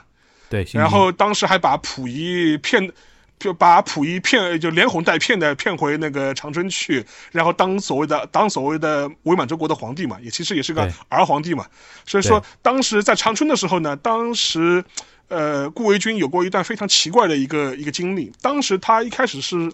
[0.48, 2.92] 对，然后当时还把溥仪骗，
[3.38, 11.66] 就把溥仪骗，就连哄带骗的骗回那个长春去，然后当所谓的当所谓的伪满洲国的皇帝嘛，也其实也是个儿皇帝嘛。
[12.06, 14.84] 所以说当时在长春的时候呢，当时
[15.28, 18.32] 呃顾维钧有过一段非常奇怪的一个一个经历。
[18.40, 19.72] 当时他一开始是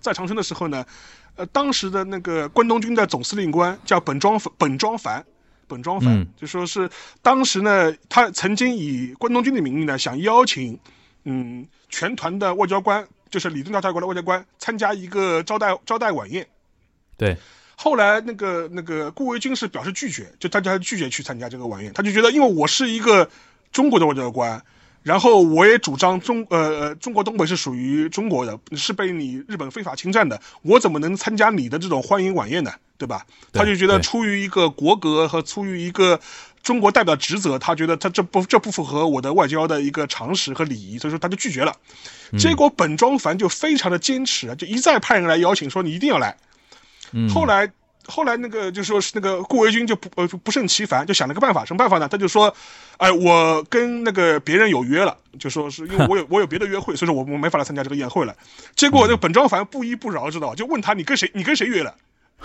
[0.00, 0.84] 在长春的时候呢，
[1.36, 5.24] 呃当时的那个关东军的总司令官叫本庄本庄繁。
[5.66, 6.88] 本庄繁就说是
[7.22, 10.78] 当时呢，他曾经以关东军的名义呢，想邀请，
[11.24, 16.46] 嗯，全团的外交官，就是李顿大国的外交官参加一个招待招待晚宴。
[17.16, 17.36] 对，
[17.76, 23.30] 后来那个那个顾维钧是表示拒绝，就大家拒绝去参加这个晚宴，他就觉得，因为我是一个
[23.72, 24.62] 中国的外交官。
[25.04, 32.72] 然后我也主张中呃呃中国东北是属于中国的，是被你日本非法侵占的，我怎么能参加你的这种欢迎晚宴呢？
[32.98, 33.24] 对吧？
[33.52, 36.20] 他就觉得出于一个国格和出于一个
[36.62, 41.74] 中国代表职责，他觉得他这不这不符合我的外交的一个常识和礼仪，所以说他就拒绝了。
[42.38, 46.36] 结果本庄繁就非常的坚持，就一再派人来邀请，说你一定要来。
[47.32, 47.70] 后来。
[48.06, 52.06] 后来那个就说是那个顾维钧就不呃不胜其烦，就想了个办法，什么办法呢？
[52.06, 52.54] 他就说，
[52.98, 58.36] 哎，我跟那个别人有约了，就说是因为我有 我有别的约会，所以说我我没法来参加这个宴会了。
[58.76, 60.54] 结果那个本庄繁不依不饶，知道吧？
[60.54, 61.94] 就问他你跟谁你跟谁约了？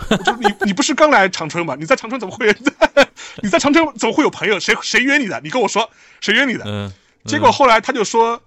[0.24, 1.76] 就你你不是刚来长春吗？
[1.78, 2.54] 你在长春怎么会？
[3.42, 4.58] 你在长春怎么会有朋友？
[4.58, 5.40] 谁谁约你的？
[5.42, 5.88] 你跟我说
[6.20, 6.64] 谁约你的？
[6.66, 6.92] 嗯。
[7.24, 8.40] 结果后来他就说。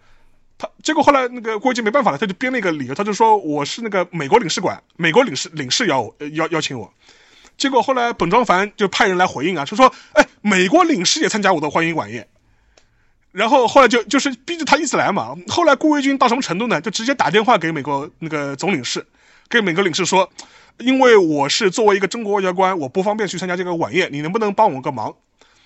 [0.56, 6.94] 他结果后来那个郭维钧没办法了，他就编了一个理由，他就说我是那个美国领事馆，美国领事领事邀邀邀请我。
[7.58, 12.28] 结果后来本庄繁就派人来回应啊，就说哎，美国领事也参加我的欢迎晚宴。
[13.32, 15.36] 然后后来就就是逼着他一直来嘛。
[15.48, 16.80] 后来顾维钧到什么程度呢？
[16.80, 19.04] 就直接打电话给美国那个总领事，
[19.50, 20.32] 给美国领事说，
[20.78, 25.16] 因为我是作为一个中国外交官，我不方便去参加这个晚宴，你能不能帮我个忙？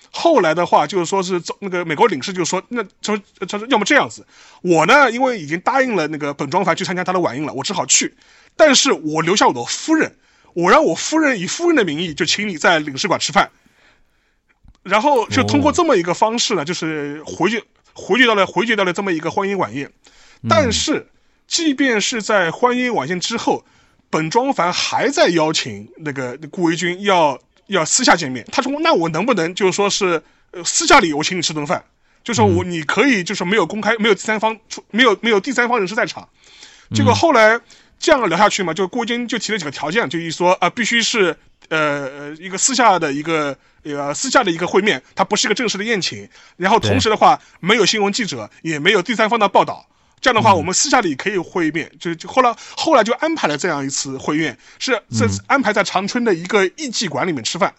[0.09, 4.25] 后来的话就是说是那个美国领事就说，那说他说要么这样子，
[4.61, 8.15] 我呢因为已经答应了那个本庄繁去参加他的晚宴了，我只好去，
[8.55, 10.15] 但是我留下我的夫人，
[10.53, 13.51] 我让我夫人以夫人的名义就请你在领事馆吃饭，
[14.81, 17.61] 然后就通过这么一个方式呢，就是回绝
[17.93, 19.91] 回绝到了回绝到了这么一个欢迎晚宴，
[20.47, 21.07] 但是
[21.47, 23.65] 即便是在欢迎晚宴之后，
[24.09, 27.39] 本庄繁还在邀请那个顾维钧要。
[27.67, 31.83] 要私下见面，他说：“那我能不能就是说是，呃，私下里我请你吃顿饭，
[32.23, 36.29] 就说我你可以就是没有公开，没有第三方出，没有没有第三方人士在场。
[36.95, 37.59] 结果后来
[37.99, 46.29] 这样聊下去嘛，就郭晶就提了几个条件，就一说啊，必须是呃呃一个私下的一个呃私下的一个会面，它不是一个正式的宴请。
[46.55, 49.85] 然后同时的话，没有新闻记者，也没有第三方的报道。”
[50.19, 57.73] 这样的话，我们私下里可以会面，就就后来后来就安排了这样一次会面，是这安排在长春的一个艺妓馆里面吃饭，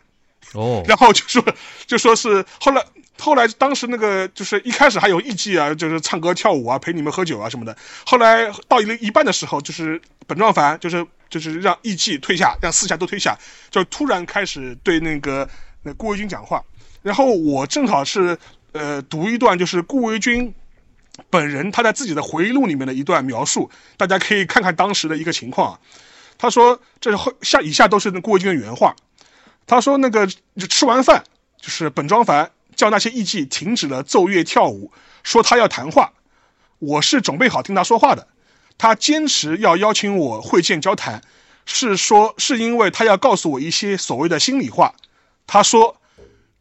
[0.54, 1.44] 哦， 然后就说
[1.86, 2.84] 就说是后来
[3.18, 13.36] 后来当时那个就是一开始还有艺妓啊，就是唱歌跳舞啊，陪你们喝酒啊什么的，后来到一一半的时候，就是本壮凡就是就是让艺妓退下，让四下都退下，
[13.68, 15.48] 就突然开始对那个
[15.82, 16.62] 那顾维钧讲话，
[17.02, 18.38] 然后我正好是
[18.70, 20.54] 呃读一段就是顾维钧。
[21.30, 25.80] 本人他在自己的回忆录里面的一段描述，大家可以看看当时的一个情况啊。
[26.38, 28.94] 他说：“这是后下以下都是顾维钧的原话。
[29.66, 30.26] 他说那个
[30.68, 31.24] 吃完饭，
[31.60, 34.92] 就是本庄繁叫那些艺妓停止了奏乐跳舞，
[35.24, 36.12] 说他要谈话。
[36.78, 38.28] 我是准备好听他说话的。
[38.78, 41.20] 他坚持要邀请我会见交谈，
[41.66, 44.94] 是说是因为他要告诉我一些所谓的心里话。
[45.48, 46.00] 他说，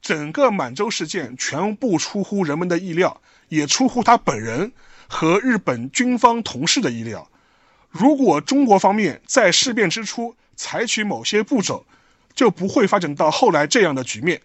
[0.01, 4.71] 整个满洲事件全部出乎人们的意料，也出乎他本人
[5.07, 7.29] 和日本军方同事的意料。
[7.89, 11.85] 如果中国方面在事变之初采取某些步骤，
[12.35, 14.41] 就不会发展到后来这样的局面。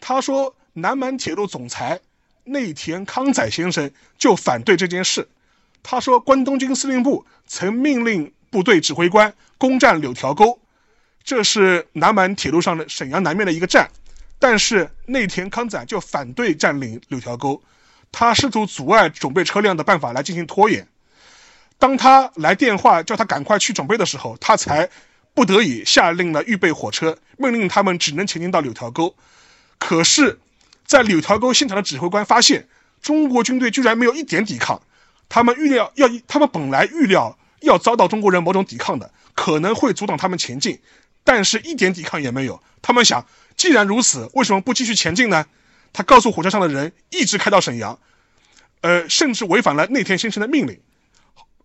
[0.00, 2.00] 他说，南满铁路总裁
[2.44, 5.28] 内田康载先生就反对这件事。
[5.82, 10.58] 他说，关东军司令部曾命令部队指挥官攻占柳条沟，
[11.22, 13.90] 这是南满铁路上的沈阳南面的一个站，
[14.38, 17.62] 但是内田康载就反对占领柳条沟，
[18.12, 20.86] 他试图阻碍准备车辆的办法来进行拖延。
[21.78, 24.90] 当他来电话叫他赶快去准备的时候，他才
[25.32, 29.14] 不得已下令了预备火车，命令他们只能前进到柳条沟。
[29.78, 30.38] 可是，
[30.84, 32.68] 在柳条沟现场的指挥官发现，
[33.00, 34.82] 中国军队居然没有一点抵抗。
[35.28, 40.80] 他们预料要，他们本来预料要遭到中国人某种抵抗的，可能会阻挡他们前进，
[41.24, 42.60] 但是一点抵抗也没有。
[42.82, 43.24] 他们想，
[43.56, 45.46] 既然如此，为什么不继续前进呢？
[45.92, 47.98] 他告诉火车上的人，一直开到沈阳，
[48.80, 50.80] 呃，甚至违反了内田先生的命令。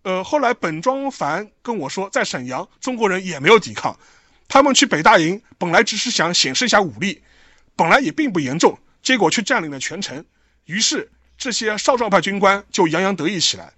[0.03, 3.97] 呃，后来本庄繁跟我说，在沈阳，中国人也没有抵抗，
[4.47, 7.23] 他们去北大营本来只是想显示一下武力，
[7.75, 10.23] 本来也并不严重，结果却占领了全城，
[10.65, 13.73] 于是这些少壮派军官就洋洋得意起来。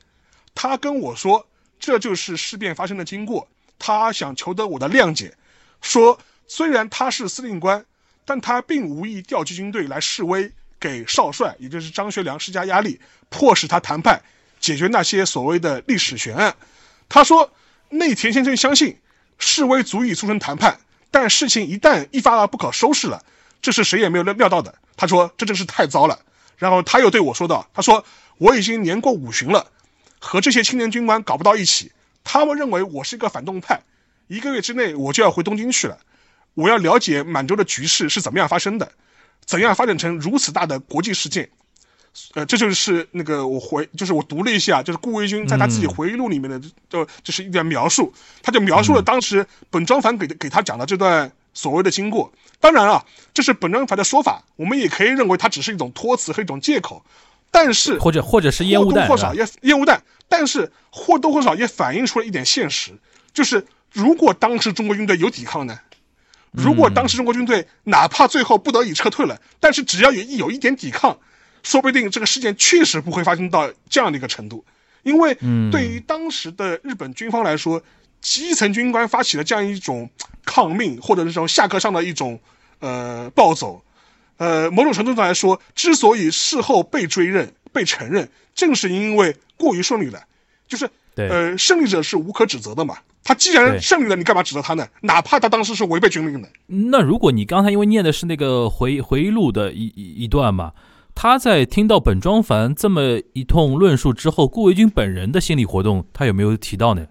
[0.54, 1.48] 他跟我说，
[1.80, 3.48] 这就是事变发生的经过，
[3.80, 5.34] 他想求得我的谅解，
[5.82, 7.86] 说虽然他是司令官，
[8.28, 14.22] 但他并无意调集军队来示威，给少帅，也就是张学良施加压力，迫使他谈判。
[14.60, 16.54] 解决那些所谓的历史悬案，
[17.08, 17.54] 他说
[17.90, 18.98] 内田先生相信
[19.40, 20.78] 示威足以促成谈判，
[21.10, 23.24] 但事情一旦一发而不可收拾了，
[23.62, 24.76] 这是谁也没有料料到的。
[24.98, 26.20] 他说这真是太糟了。
[26.58, 28.04] 然后他又对我说道：“他说
[28.40, 29.72] 我已经年过五旬了，
[30.20, 33.80] 和这些青年军官搞不到一起，他们认为我是一个反动派，
[34.28, 36.00] 一个月之内我就要回东京去了，
[36.58, 38.92] 我要了解满洲的局势是怎么样发生的，
[39.46, 41.48] 怎样发展成如此大的国际事件。”
[42.34, 52.34] 呃，这就是那个我回，就是我读了一下，就是顾维钧在他自己回忆录里面的，就就是一段描述，他就描述了当时本庄繁给给他讲的这段所谓的经过。
[52.60, 57.06] 当然啊，这是本庄繁的说法，我们也可以认为它只是一种托词和一种借口，
[57.52, 62.98] 但是或者或者是烟雾弹，或多或少也烟雾弹，但是或多或少也反映出了一点现实，
[63.32, 65.80] 就是如果当时中国军队有抵抗呢，
[66.58, 71.18] 如果当时中国军队哪怕最后不得已撤退了，但是只要有一有一点抵抗。
[71.64, 74.64] 说不定这个事件确实不会发生到这样的一个程度，
[75.04, 75.34] 因为
[75.70, 77.84] 对于当时的日本军方来说，
[78.22, 80.10] 基层军官发起了这样一种
[80.46, 82.40] 抗命或者这种下课上的一种
[82.80, 83.84] 呃暴走，
[84.38, 90.24] 呃，某种程度上来说，之所以事后被追认、被承认，正是因为过于顺利了，
[90.70, 92.98] 就是呃，胜利者是无可指责的嘛。
[93.24, 94.88] 他既然胜利了，你干嘛指责他呢？
[95.02, 96.48] 哪怕他当时是违背军令的。
[96.68, 100.72] 那如果你刚才因为念的是那个回回忆录的一一一段嘛？
[101.14, 107.08] 他在听到本庄繁这么一通论述之后，顾维钧本人的心理活动，他有没有提到呢？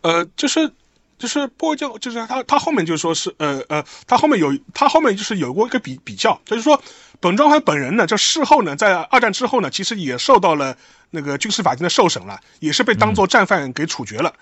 [0.00, 0.70] 呃，就是
[1.16, 6.82] 就是波就就是他他后面就说是呃呃，他后面有他后面就是有过一个比比较，就是说
[7.20, 10.76] 本庄繁本人呢，这事后呢，在二战之后呢，其实也受到了
[11.10, 14.34] 那个军事法庭的受审了，也是被当做战犯给处决了。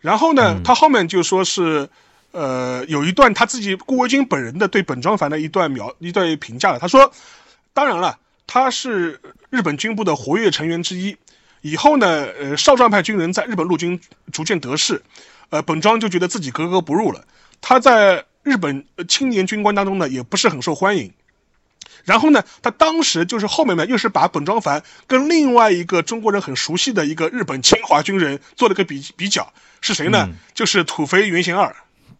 [0.00, 1.88] 然后呢，他后面就说是。
[2.30, 6.78] 呃，有一段他自己顾维钧本人的对本庄繁的一段描一段评价了。
[6.78, 7.10] 他说
[7.72, 11.16] ：“当然了，他是日本军部的活跃成员之一。
[11.62, 13.98] 以后呢，呃，少壮派军人在日本陆军
[14.30, 15.02] 逐渐得势，
[15.48, 17.24] 呃，本庄就觉得自己格格不入了。
[17.62, 21.10] 他在日本青年军官当中呢，也不是很受欢迎。
[22.04, 30.28] 然后呢，他当时就是后面呢，又是把本庄繁跟另外一个中国人很熟悉的一个日本侵华军人做了个比比较，是谁呢？
[30.54, 31.74] 就是土肥原贤二。”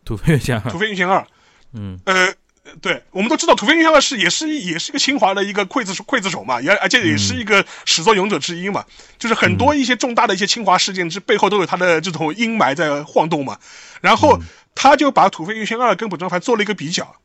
[0.04, 1.26] 土肥原贤二，土肥原贤二，
[1.74, 2.32] 嗯，呃，
[2.80, 8.86] 对，我们都知道土肥原贤二是也是也是一个清华的一个刽子刽子手嘛，也而且也是一个始作俑者之一嘛，
[9.18, 13.58] 就是很多一些重大的一些清华事件之背后都有他的这种阴霾在晃动嘛。
[14.00, 14.40] 然后
[14.74, 17.16] 他就把土肥原贤二跟本庄繁做了一个比较，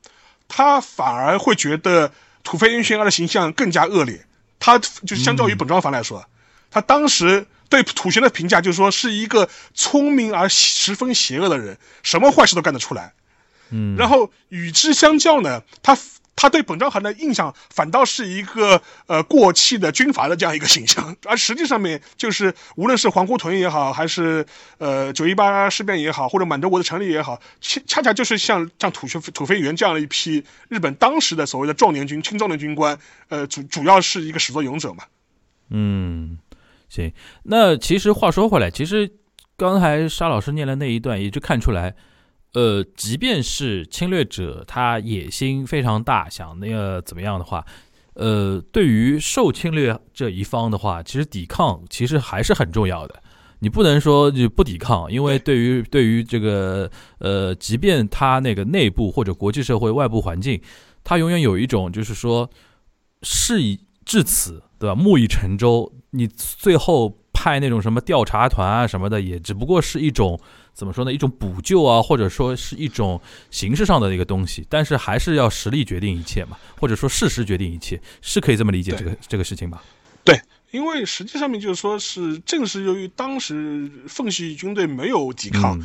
[0.50, 2.12] 他反而会觉得
[2.44, 4.26] 土肥原贤二的形象更加恶劣，
[4.60, 6.26] 他就相较于本庄繁来说，
[6.70, 7.48] 他当时。
[7.70, 13.14] 对土玄的评价就是说是一个聪明而十分邪恶的人，什么坏事都干得出来。
[13.72, 15.98] 嗯，然后与之相较呢，他
[16.36, 24.46] 他对本庄繁的印象反倒是一个呃过气的军阀的这样一个形象， 而实际上面就是无论是黄姑屯也好，还是
[24.78, 32.98] 呃九一八事变也好，或者满洲国的成立也好，恰恰恰就是像像土学土肥原这样的一批日本当时的所谓的壮年军、青壮年军官，
[33.30, 35.04] 呃主主要是一个始作俑者嘛。
[35.70, 36.38] 嗯。
[36.90, 37.12] 行，
[37.42, 39.12] 那其实话说回来，其实
[39.58, 41.96] 刚才沙老师念的那一段，也就看出来，
[42.54, 47.66] 呃，即便是侵略者他野心非常大，想那个怎么样的话，
[48.14, 53.22] 呃，对于受侵略这一方的话，其实抵抗其实还是很重要的。
[53.60, 60.62] 你不能说就不抵抗，因为对于对于这个呃，即便他那个内部或者国际社会外部环境，
[61.04, 62.50] 他永远有一种就是说
[63.22, 64.94] 事已至此，对吧？
[64.94, 70.38] 木已成舟，你最后派那种什么调查团啊什么的，也只不过是一种
[70.74, 71.14] 怎么说呢？
[71.14, 73.22] 一种补救啊，或者说是一种
[73.52, 79.84] 形式上的一个东西，但是还是要实力决定一切嘛，或者说事实决定一切，是可以这么理解这个这个事情吧？
[80.24, 80.40] 对。
[80.72, 85.80] 因为实际上面就是说，是正是由于当时奉系军队没有抵抗，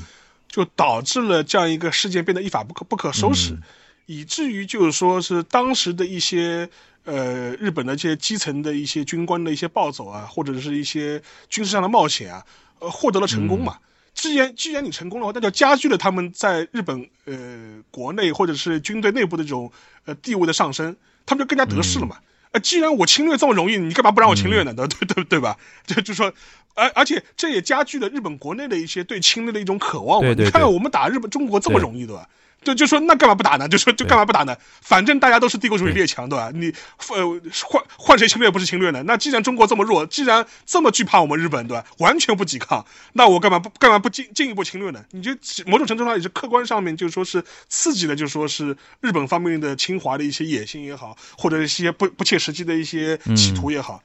[0.49, 3.59] 就导致了这样一个事件变得一发不可不可收拾，
[4.07, 6.70] 以至于就是说是当时的一些
[7.05, 12.43] 呃日本的这些基层的一些军官的一些暴走啊，或者是一些军事上的冒险啊，
[12.78, 13.76] 呃获得了成功嘛。
[14.19, 19.71] 既然既然你成功的话，那就加剧了他们在日本呃国内或者是军队内部的这种
[20.07, 22.16] 呃地位的上升，他们就更加得势了嘛。
[22.51, 24.75] 呃，既然我侵略这么容易，你干嘛不让我侵略呢？
[24.75, 25.57] 对对对对吧？
[25.87, 26.33] 就就说，
[26.75, 30.35] 而而且这也加剧了日本国内的一些对侵略的一种渴望嘛。
[30.37, 32.29] 你看我们打日本中国这么容易，对吧？
[32.63, 33.69] 就就说那干嘛不打呢？
[33.69, 34.57] 就说就干嘛不打呢？
[34.83, 36.51] 反正大家都是帝国主义列强，对吧？
[36.53, 36.73] 你
[37.09, 39.03] 呃换换谁侵略不是侵略呢？
[39.05, 41.85] 那既然中国这么弱，既然这么惧怕我们日本，对吧？
[41.99, 45.05] 完全不抵抗，那我干嘛不干嘛不进进一步侵略呢？
[45.13, 45.31] 你就
[45.67, 54.03] 某种程度上也是客观上面就是说是刺激的，就是说是日本方面的侵华的一些野心也好，或者一些不不切实际的一些企图也好。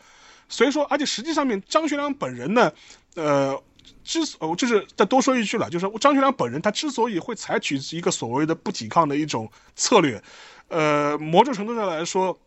[0.48, 2.72] 所以说，而且实际上面张学良本人呢，
[3.16, 3.62] 呃。
[4.04, 10.22] 之所就是再多说一句了，就是张学良本人他之所以会采取一个所谓的不抵抗的一种策略，
[10.68, 12.38] 呃，某种程度上来说，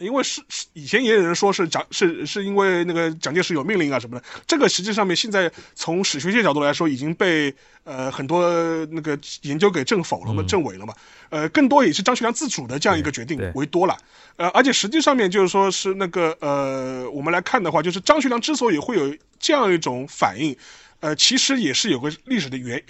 [0.00, 8.42] 因为是是以前也有人说是蒋是是因为那个蒋介石有命令啊什么的，这个实际上面现在从史学界角度来说已经被呃很多
[8.86, 10.94] 那个研究给证否了嘛，证伪了嘛，
[11.28, 13.96] 呃，更多也是张学良自主的这样一个决定为多了，
[14.36, 20.56] 呃，而且实际上面就是说是那个呃，我们来看的话，就是张学良之所以会有这样一种反应。
[21.00, 22.82] 呃，其实也是有个历史的原，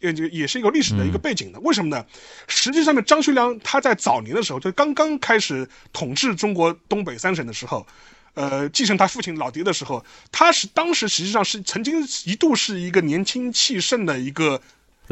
[0.00, 1.58] 呃，这个也是一个历史的一个背景的。
[1.60, 2.04] 为什么呢？
[2.46, 7.86] 实际上面，张学良他在早年的时候，就刚刚开始统治中国东北三省的时候，
[8.34, 14.60] 呃，继承他父亲老爹的时候，他是当时实际上是曾经一度是一个年轻气盛的一个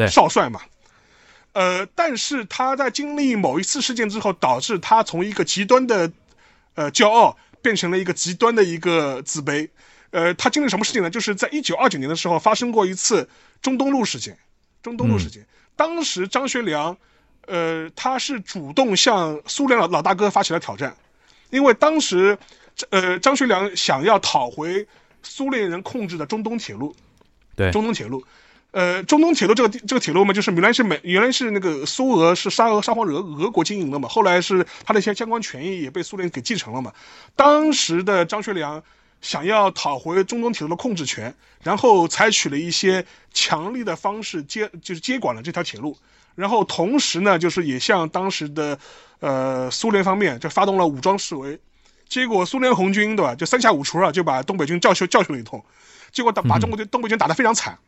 [0.08, 0.60] 少帅嘛。
[1.52, 6.12] 呃，但是他在经历某一次事件之后，导致他从一个极端的
[6.74, 9.68] 呃骄傲变成了一个极端的一个自卑。
[10.10, 11.10] 呃，他经历什么事情呢？
[11.10, 13.28] 就是在一九二九年的时候，发生过一次
[13.60, 14.38] 中东路事件。
[14.86, 16.96] 中东路事件，当时张学良，
[17.48, 20.96] 呃，他是主动向苏联老老大哥发起了挑战，
[21.50, 22.38] 因为当时，
[22.90, 24.86] 呃，张学良想要讨回
[25.24, 26.94] 苏联人控制的中东铁路。
[27.56, 28.24] 对，中东铁路，
[28.70, 36.92] 呃，中东铁路这个这个铁路嘛，就是原来是美，原来是那个苏俄是沙俄沙皇俄俄国经营的嘛，后来是他的一些相关权益也被苏联给继承了嘛。
[37.34, 38.84] 当时的张学良。
[39.26, 43.04] 想要讨回中东铁路的控制权，然后采取了一些
[43.34, 45.98] 强力的方式接，就是接管了这条铁路，
[46.36, 48.78] 然后同时呢，就是也向当时的，
[49.18, 51.58] 呃，苏联方面就发动了武装示威，
[52.08, 55.64] 结果苏联红军对吧，就三下五除二就把东北军教训教训了一通，
[56.12, 57.80] 结果打把中国队东北军打得非常惨，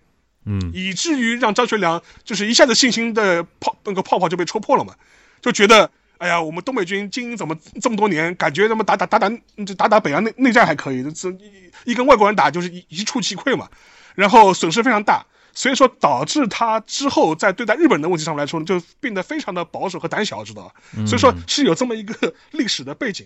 [0.45, 4.97] 嗯，以至于让张学良就是一下子信心的泡那个泡泡就被戳破了嘛，
[5.41, 5.93] 就觉得。
[6.18, 9.30] 哎呀，我们东北军经营怎么这么多年，感觉他妈打打打打
[9.64, 13.68] 就打打北洋内内战还可以，这一一跟外国人打就是一一触即溃嘛，
[14.16, 21.06] 然后损失非常大，所以说导致他之后在对待日本人的问题上来说，就变得非常的保守和胆小，知道吧？
[21.06, 23.24] 所以说是有这么一个历史的背景，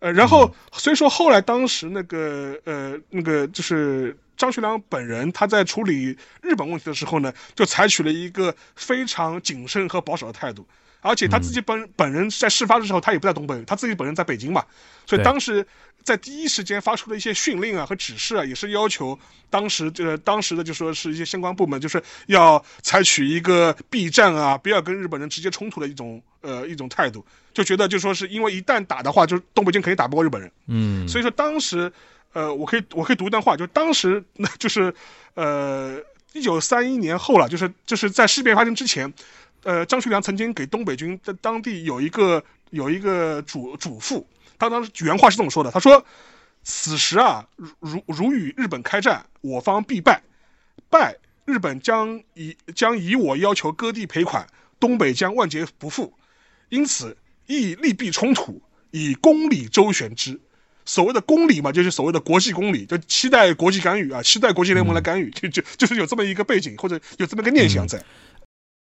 [0.00, 10.66] 呃，然后所以说后来当时那个呃那个就是张学良本人他在处理日本问题的时候呢，就采取了一个非常谨慎和保守的态度。
[11.06, 14.64] 而且他自己本本人在事发的时候，他也不在东北，他自己本人在北京嘛，
[15.06, 15.66] 所以当时
[16.02, 19.18] 在第一时间发出的一些训令啊和指示啊，也是要求
[19.50, 31.92] 当时这当时的就说是一些相关部门，就是要采取一个避战啊，不要跟日本人直接冲突的一种呃一种态度，就觉得就说是因为一旦打的话，就是东北军肯定打不过日本人，嗯，所以说当时
[32.32, 34.94] 呃我可以我可以读一段话，就当时那就是
[35.34, 35.98] 呃
[36.32, 39.12] 一九三一年后了，就是就是在事变发生之前。
[39.66, 44.24] 呃，张学良曾经给东北军在当地有一个有一个嘱嘱咐，
[44.60, 46.06] 他当时原话是这么说的：“他说，
[46.62, 47.44] 此时啊，
[47.80, 50.22] 如如与日本开战，我方必败，
[50.88, 54.46] 败日本将以将以我要求割地赔款，
[54.78, 56.14] 东北将万劫不复，
[56.68, 58.62] 因此亦利弊冲突，
[58.92, 60.40] 以公理周旋之。
[60.84, 68.00] 所谓的公理嘛，就是所谓的国际公理，就期待国际干预啊，期待国际联盟来干预，就就就是有这么一个背景或者有这么个念想在。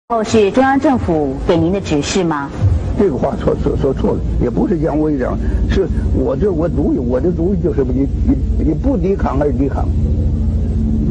[0.08, 2.50] 哦，是中央政府给您的指示吗？
[2.98, 5.34] 这个话说说说错了，也不是杨威讲，
[5.70, 9.88] 是我这我主意，我的主意就是你你你不抵抗还是抵抗？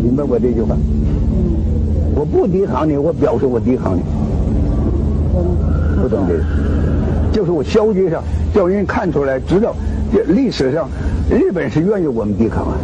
[0.04, 0.78] 明白我这句话？
[2.14, 4.02] 我不抵抗你，我表示我抵抗你。
[6.00, 6.44] 不懂这个，
[7.32, 8.24] 就是我消极上
[8.54, 9.74] 叫人看出来，知道
[10.14, 10.88] 这历史上
[11.28, 12.78] 日本是愿意我们抵抗啊，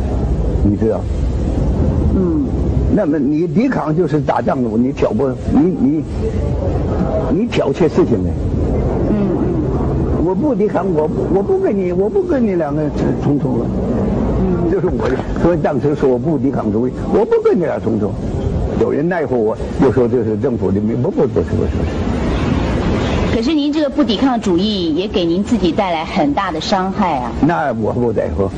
[0.64, 1.00] 你知道？
[2.90, 6.04] 嗯，那么你抵抗就是打仗的，你挑拨你你
[7.34, 8.32] 你挑起事情来。
[9.10, 9.16] 嗯
[10.20, 12.84] 嗯，我不抵抗，我我不跟你我不跟你两个
[13.24, 13.66] 冲突了。
[14.40, 15.10] 嗯，就是我
[15.42, 18.12] 所以当时说我不抵抗主义，我不跟你俩冲突。
[18.80, 22.17] 有人奈何我，又说这是政府的命，不不不是不是。
[23.34, 27.32] 可是您这个不抵抗主义也给您自己带来很大的伤害啊！
[27.42, 28.50] 那我不在乎。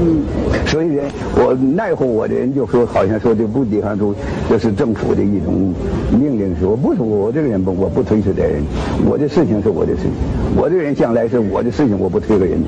[0.00, 0.22] 嗯，
[0.66, 4.16] 所以人我奈何我的人就说，好像说这不抵抗主义
[4.48, 5.74] 这是政府的一种
[6.12, 8.62] 命令，说不是我这个人不我不推辞别人，
[9.04, 10.12] 我的事情是我的事情，
[10.56, 12.62] 我这人向来是我的事情，我不推给人。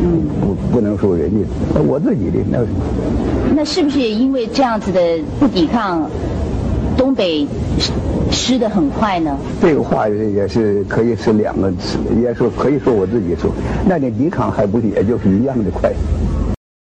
[0.00, 2.58] 嗯，不不能说人家，我自己的那。
[3.56, 5.00] 那是不是因为这样子的
[5.40, 6.08] 不抵抗？
[6.96, 7.46] 东北
[8.38, 9.36] 湿的很快呢。
[9.60, 13.52] 这个话也是可以是两个词，也说可以说我自己说，
[13.84, 15.92] 那你抵抗还不也就是一样的快？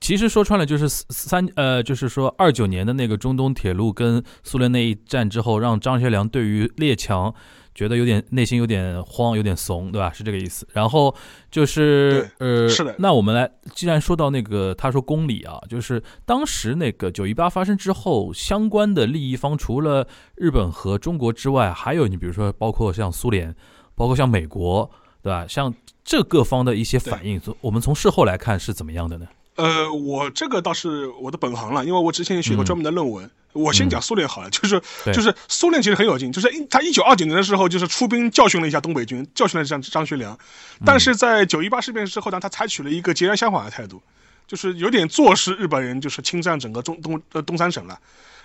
[0.02, 7.34] 其实说穿了就是三呃，就是说二九年的那个中东铁路跟苏联那一战之后，让张学良对于列强。
[7.76, 10.12] 觉得有点内心有点慌，有点怂，对吧？
[10.12, 10.68] 是这个意思。
[10.74, 11.14] 然后
[11.50, 12.96] 就是呃，是的。
[13.00, 23.56] 那我们来，既然说到那个，他说公理啊，就是当时那个九一八发生之后，相关的利益方除了日本和中国之外，还有你比如说包括像苏联，
[23.96, 24.90] 包括像美国，
[25.22, 25.46] 对吧？
[25.48, 29.28] 像这各方的一些反应，我们从事后来看是怎么样的呢？
[29.56, 33.30] 呃，我这个倒是我的本行了，因为我之前也写过专门的论文。
[33.54, 34.82] 我先讲苏联好了，就是
[35.14, 40.36] 就是苏联其实很有劲，就是他一九二九年的时候就是出兵教训了一下东北军，教训了张张学良，
[40.84, 44.02] 但是在九一八事变之后呢，他采取了一个截然相反的态度，
[44.48, 48.00] 就是有点坐视日本人就是侵占整个中东呃东三省了，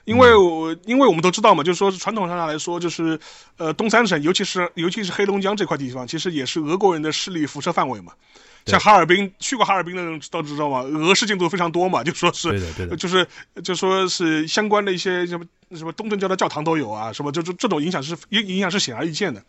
[0.05, 3.19] 因为我因为我们都知道嘛，就是说传统上来说，就是
[3.57, 8.13] 呃东三省，尤其是尤其是黑龙江这块地方，其实也是俄国人的势力辐射范围嘛。
[8.69, 12.61] 像哈尔滨去过哈尔滨的人都知道嘛，俄式建筑非常多嘛，就说是，
[12.97, 13.27] 就是
[13.65, 19.43] 就说是相关的一些什么什么东正教的教堂都有啊，什么就就这种影响是影影响是显而易见的。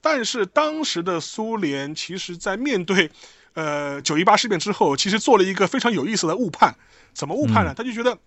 [0.00, 3.10] 但是当时的苏联其实在面对
[3.54, 6.74] 呃九一八事变之后，其实做了一个非常有意思的误判。
[7.12, 7.74] 怎么误判呢？
[7.76, 8.18] 他就觉得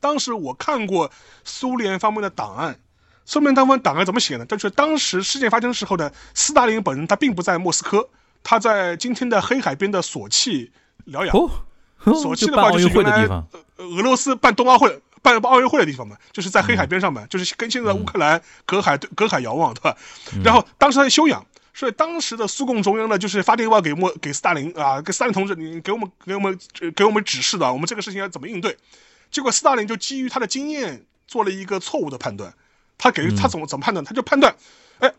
[0.00, 1.10] 当时我看过
[1.44, 2.78] 苏联方面的档案，
[3.24, 4.46] 苏联方面档案怎么写呢？
[4.46, 8.08] 就是当时事件发生时候呢斯大林本人他并不在莫斯科。
[8.48, 10.70] 他在今天的黑海边的索契
[11.06, 11.34] 疗养。
[12.14, 13.24] 索契的话就是原来
[13.78, 19.96] 俄罗斯办冬奥会、办奥运会的地方嘛，就是在黑海边上嘛，就是跟现在乌克兰隔海隔海遥望，对吧？
[20.44, 21.44] 然后当时在休养，
[21.74, 26.56] 所以当时的苏共中央呢，就是发电报给莫给斯大林啊，给斯大林同志，你给我们给我们
[26.94, 28.76] 给我们指示的，我们这个事情要怎么应对？
[29.32, 32.54] 结果斯大林就基于他的经验做了一个错误的判断，
[32.96, 34.04] 他给他怎么怎么判断？
[34.04, 34.54] 他就判断，
[35.00, 35.12] 哎，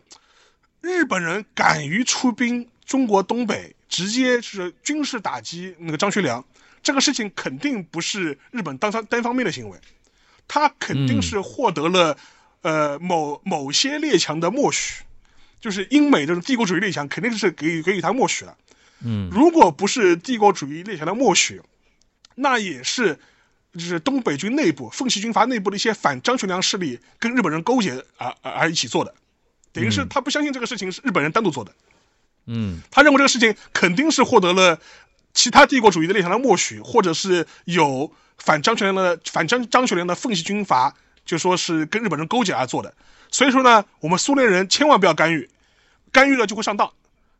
[0.80, 2.66] 日本人敢于出兵。
[2.88, 6.42] 中国东北直接是军事打击那个张学良，
[6.82, 9.78] 这个事情肯定不是日本单方单方面的行为，
[10.48, 12.16] 他肯定是获得了
[12.62, 15.04] 呃某某些列强的默许，
[15.60, 18.56] 就是英美这种帝国主义列强肯定是给予给予他默许了。
[19.04, 21.60] 嗯，如果不是帝国主义列强的默许，
[22.36, 23.18] 那也是
[23.74, 29.14] 就是东北军内部奉系军阀内部的一些反张学良势力跟日本人勾结而而而一起做的，
[29.72, 31.70] 等于是他不相信这个事情是日本人单独做的。
[31.70, 31.76] 嗯，
[32.48, 34.80] 嗯他认为这个事情肯定是获得了
[35.34, 40.94] 其他帝国主义的列强的默许，或者是有反张学良的反张张学良的奉系军阀，
[41.24, 42.94] 就说是跟日本人勾结而做的。
[43.30, 45.48] 所以说呢，我们苏联人千万不要干预，
[46.10, 46.90] 干预了就会上当。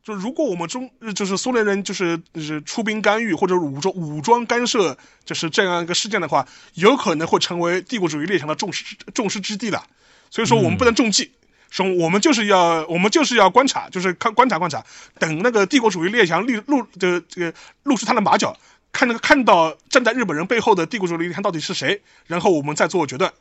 [0.04, 9.84] 就如果我们中就是苏联人就是是出兵干预或者武装武装干涉，就是这样一个事件的话，有可能会成为帝国主义列强的众矢众矢之的了。
[10.30, 11.32] 所以说我们不能中计。
[11.70, 14.82] 说我们就是要，我们就是要观察，就是看观察观察，
[15.18, 18.56] 等那个帝国主义列强露露的这个露出他的马脚，
[18.90, 23.34] 看那个看到站在日本人背后的帝国主义列强到底是谁，然后我们再做决断，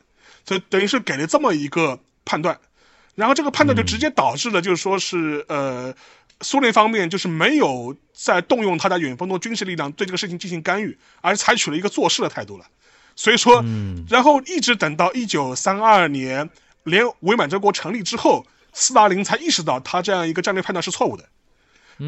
[0.44, 2.58] 所以等于是给了这么一个判断，
[3.14, 5.94] 然后这个判断就直接导致了，就是说是呃，
[6.42, 12.66] 苏联方面就是没有在动用他的远东的军事力量对这个事情进行干预，而采取了一个做事的态度了，
[13.16, 13.64] 所以说，
[14.10, 16.50] 然后一直等到一九三二年。
[16.88, 21.24] 连伪满洲国成立之后，斯大林才意识到他这样一个战略判断是错误的。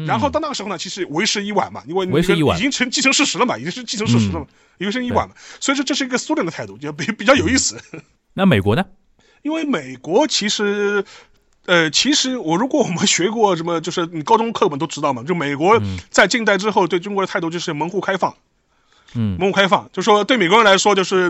[0.07, 5.35] 然后到那个时候呢，其实为时已晚嘛，因为已经成既成事实了嘛，已经是既成事实了嘛，为时已晚嘛。
[5.59, 7.77] 所以说这是一个苏联的态度，就比比较有意思。
[8.33, 8.85] 那美国呢？
[9.41, 11.03] 因为美国其实，
[11.65, 18.33] 呃，其实我如果我们学过什么，就是你高中课本都知道嘛，就美国在近代之后对中国的态度就是门户开放，
[19.13, 21.29] 嗯门户开放，就说对美国人来说就是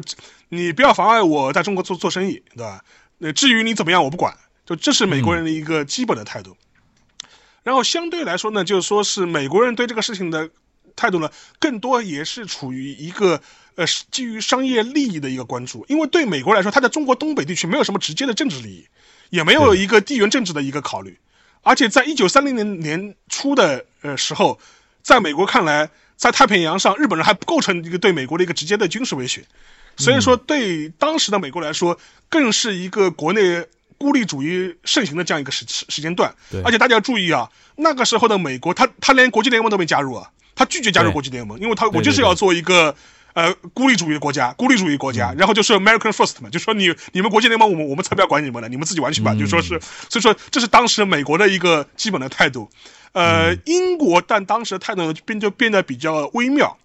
[0.49, 2.83] 你不要妨碍我在中国做做生意，对吧？
[3.23, 6.57] 那至于你怎么样我不管，就这是美国人的一个基本的态度。
[7.61, 10.49] 然后相对来说呢，就是说是美国人对这个事情的
[10.95, 13.39] 态度呢，更多也是处于一个
[13.75, 18.87] 呃基于商业利益的一个关注，因为对美国来说，它在中国东北地区没有什么直接的政治利益，
[19.29, 21.19] 也没有一个地缘政治的一个考虑，
[21.61, 24.59] 而且在一九三零年年初的呃时候，
[25.03, 29.45] 在美国看来，在太平洋上日本人还不构成一个对美国的一个直接的军事威胁，
[29.97, 33.65] 所以说对当时的美国来说，更是一个国内
[33.97, 36.61] 孤立主义盛行的这样一个时时时间段对。
[36.63, 42.95] 而且大家要注意啊，那个时候的美国，他他连国际联盟都没加入啊，他拒绝加入国际联盟，因为他我就是要做一个。
[43.33, 49.79] 呃，孤立主义国家，孤立主义国嗯家，然后就是 American First 嘛，就说你你们国际联盟，我们我们才不要管你们了，你们自己玩去吧，嗯就说是，
[50.09, 52.69] 所以说这是当时美国的一个基本的态度。
[53.13, 56.77] 呃，嗯英国但当时的态度呢，变就变得比较微妙。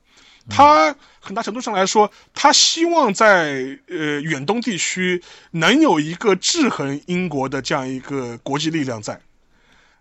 [0.48, 9.20] 他很大程度上来说，他希望在呃远东地区能有一个制衡英国的这样一个国际力量在。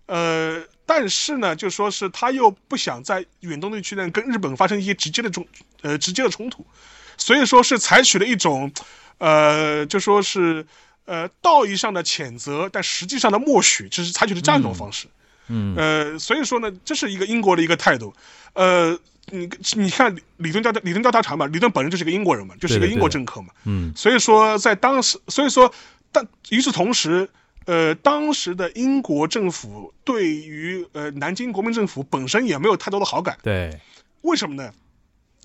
[0.08, 5.48] 呃，但是呢，就说是他又不想在远东地区呢跟日本发生一些直接的冲
[5.82, 6.64] 呃直接的冲突，
[7.18, 8.72] 所以说是采取了一种
[9.18, 10.64] 呃就说是
[11.06, 15.08] 呃道义上的谴责，但实际上的默许，就是采取了这样一种方式。
[15.48, 18.16] 嗯呃，所以说呢，这是一个英国的一个态度。
[18.54, 19.00] 呃，
[19.32, 23.50] 你你看李李顿调查李顿调查团嘛，李顿本人就是个英国人嘛，就是一个英国政客嘛。
[23.64, 25.74] 嗯所以说在当时，所以说，
[26.12, 27.28] 但与此同时，
[27.66, 33.38] 呃，当时的英国政府对于呃南京国民政府本身也没有太多的好感。
[33.42, 33.80] 对，
[34.22, 34.72] 为什么呢？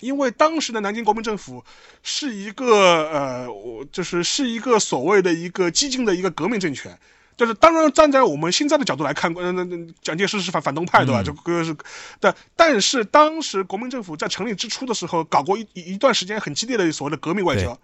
[0.01, 1.65] 因为当时的南京国民政府
[2.03, 6.99] 是一个呃，我就是是一个所谓的一个激进的一个革命政权。
[7.41, 11.23] 就是当然，站在我们现在的角度来看，呃，那那蒋介石是反反动派，对吧？
[11.23, 11.75] 嗯这个是，
[12.21, 17.79] 但但是当时国民政府在成立之初的时候，搞过一一一段时间很激烈的所谓的革命外交。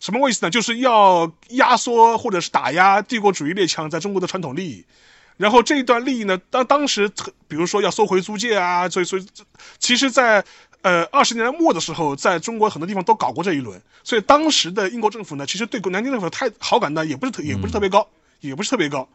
[0.00, 0.50] 什么意思呢？
[0.50, 4.82] 就是要压缩或者是打压帝国主义列强在中国的传统利益。
[5.36, 9.26] 然后这一段利益呢，当当时特比如说要收回租界啊，所以所以
[9.78, 10.42] 其实在，
[10.80, 18.08] 呃二十年代末的时候，在中国很多地方都搞过这一轮，所以当时的英国政府呢，其实对南京政府的态好感呢也不是特也不是特别高，
[18.42, 19.08] 也不是特别高，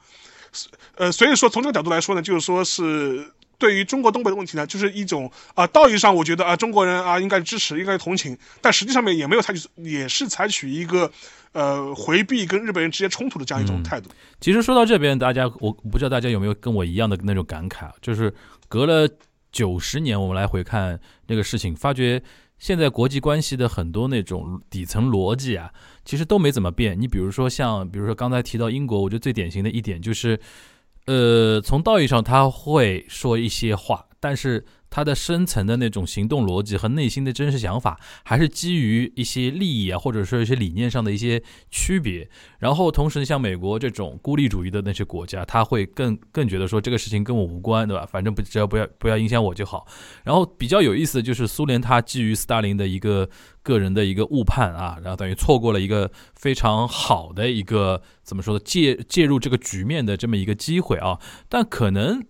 [0.96, 11.12] 呃，所以说从这个角度来说呢，就是说是对于中国东北的问题呢，就是一种啊、道义上我觉得啊、中国人啊应该支持，应该同情，但实际上面也没有采取，也是采取一个
[11.52, 14.10] 呃回避跟日本人直接冲突的这样一种嗯态度。
[14.40, 18.34] 其实说到这边，大家我不知道大家有没有跟我一样的那种感慨啊，就是
[18.68, 19.10] 隔了
[19.52, 22.22] 九十年，我们来回看那个事情，发觉
[22.58, 25.72] 现在国际关系的很多那种底层逻辑啊，
[26.04, 27.00] 其实都没怎么变。
[27.00, 30.40] 你比如说像，比如说刚才提到英国，我觉得最典型的一点就是，
[31.06, 42.30] 呃，从道义上他会说一些话，但是他的深层的那种行动逻辑和内心的真实想法，还是基于一些利益啊，或者说一些理念上的一些区别。
[42.60, 48.06] 然后同时，像美国这种孤立主义的那些国家，他会更更觉得说这个事情跟我无关，对吧？
[48.06, 49.86] 反正不只要不要不要影响我就好。
[50.24, 53.30] 然后比较有意思的就是苏联，它基于斯大林的一个
[53.62, 61.20] 个人的一个误判啊，然后等于错过了一个非常好的一个怎么说呢介介入这个局面的这么一个机会啊。
[61.50, 62.24] 但可能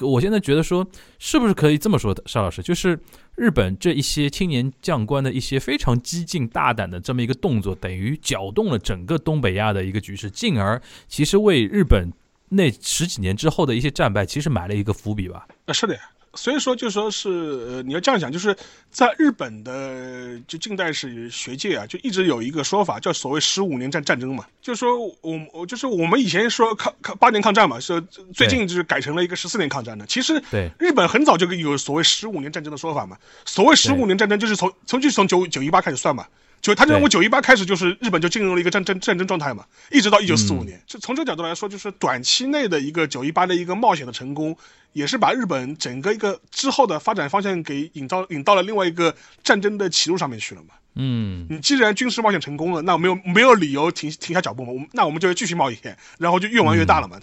[0.00, 0.86] 我现在觉得说，
[1.18, 2.98] 是不是可以这么说的，邵老师，就是
[3.36, 12.12] 日本这一些青年将官的一些非常激进大胆的这么一个动作，等于搅动了整个东北亚的一个局势，进而其实为日本
[12.50, 15.46] 那十几年之后的一些战败，其实埋了一个伏笔吧。
[15.66, 16.00] 啊，是的呀。
[16.38, 18.56] 所以说，就说是呃，你要这样讲，就是
[18.90, 28.00] 在日本的就近代史学界啊，就一直有一个说法，叫所谓十五年战战争嘛，就是说我我就是我们以前说抗抗八年抗战嘛，是
[28.32, 30.06] 最近就是改成了一个十四年抗战的。
[30.06, 36.24] 其实对日本很早就有所谓十五年战争的说法嘛，所谓十五年战争就是从从就是从九九一八开始算嘛。
[36.60, 40.82] 就他认为对九一八开始就是日本就进入了一个战争战争状态嘛，一直到一九四五嗯年。
[40.86, 44.56] 就从这个角度来说，就是短期内的一个九一八的一个冒险的成功，
[44.92, 50.74] 也是把日本整个一个之后的发展方向给引到引到了另外一个战争的歧路上面去了嘛。
[50.94, 54.72] 嗯，你既然军事冒险成功了，那没有没有理由停停下脚步嘛？
[54.72, 57.18] 我们那我们就继续冒险，然后就越玩越大了嘛。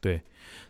[0.00, 0.22] 对。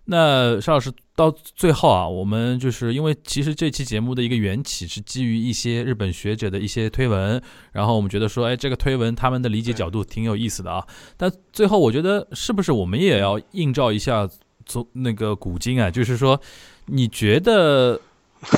[0.08, 7.42] 那邵老师到最后啊，我们就是因为其实这期节目的一个缘起是基于一些日本学者的一些推文，
[7.72, 10.86] 然后我们觉得说，哎，这个推文他们的理解角度挺有意思的啊。
[11.16, 14.28] 但最后我觉得是不是我们也要映照一下
[14.64, 16.40] 从那个古今啊，就是说，
[16.86, 18.00] 你觉得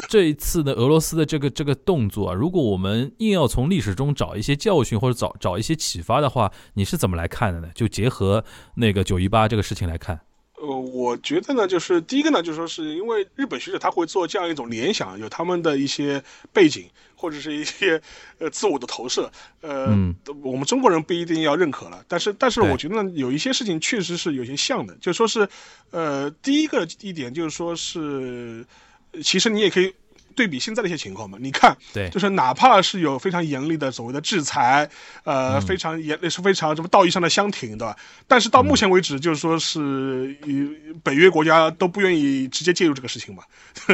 [0.08, 7.68] 这一次的俄罗斯的这个这个动作啊，如果我们硬要从历史中找一些教训或者找找一些启发的话，你是怎么来看的呢？
[7.74, 8.44] 就结合
[8.74, 10.20] 那个九一八这个事情来看。
[10.60, 18.00] 呃，我觉得呢，就是第一个呢，就是说是因为日本学者他会做这样一种联想，有他们的一些背景或者是一些
[18.38, 19.30] 呃自我的投射，
[19.60, 25.48] 呃，嗯我们中国人不一定要认可了，但是但是我觉得呢，有一些事情确实是有些像的，就说是，
[25.90, 28.64] 呃，第一个一点就是说是，
[29.12, 29.94] 呃其实你也可以。
[30.38, 34.88] 对比现在的一些情况嘛，你看，对就是哪怕是有非常严厉的所谓的制裁，
[35.24, 37.96] 呃，嗯非常严是非常什么道义上的相挺，对吧？
[38.28, 40.70] 但是到目前为止，就是说是以
[41.02, 43.42] 北约国家都不愿意直接介入这个事情嘛。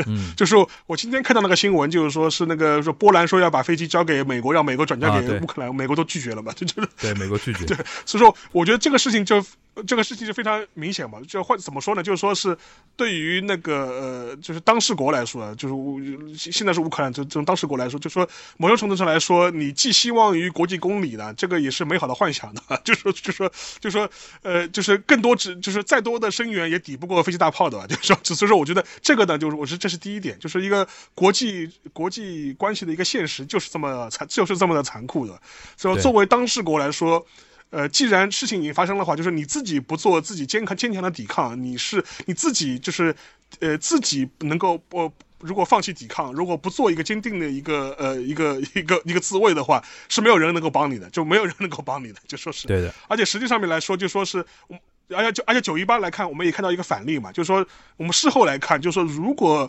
[0.07, 0.55] 嗯 就是
[0.87, 7.65] 我今天看到那个新闻，就是说是那个说波兰说要把飞机交给美国，让美国转交给乌克兰，美国都拒绝了嘛，就就是对，美国拒绝。
[7.73, 9.43] 对，所以说我觉得这个事情就
[9.87, 12.03] 这个事情是非常明显嘛，就换怎么说呢？
[12.03, 12.57] 就是说是
[12.97, 16.01] 对于那个呃，就是当事国来说啊，就是乌
[16.37, 23.51] 现在是乌克兰这这种当事国来说，就说某种程度上来说，你寄希望于国际公理呢，这个也是美好的幻想的， 就说就说
[23.81, 24.09] 就说
[24.43, 35.41] 呃，就是更多只就是再多的声援也抵不过飞机大炮的吧， 就是说，所以说我觉得这个呢，就是我是这是第一点，就是一个国际国际关系的一个现实，就是这么残就是这么的残酷的，
[35.77, 37.27] 所以作为当事国来说。
[37.75, 43.13] 呃，既然事情已经发生的话，就是你自己不做自己坚强坚强的抵抗，你是你自己就是，
[43.59, 52.69] 呃，自己能够不、如果放弃抵抗，如果不做一个坚定的一个呃一个一个一个自卫的话，是没有人能够帮你的，就没有人能够帮你的，就说是。
[52.69, 57.67] 对的，而且实际上面来说，就说是，嗯而且就而且九一八来看，我们也看到一个反例嘛，就是说
[57.97, 59.69] 我们事后来看，就是说如果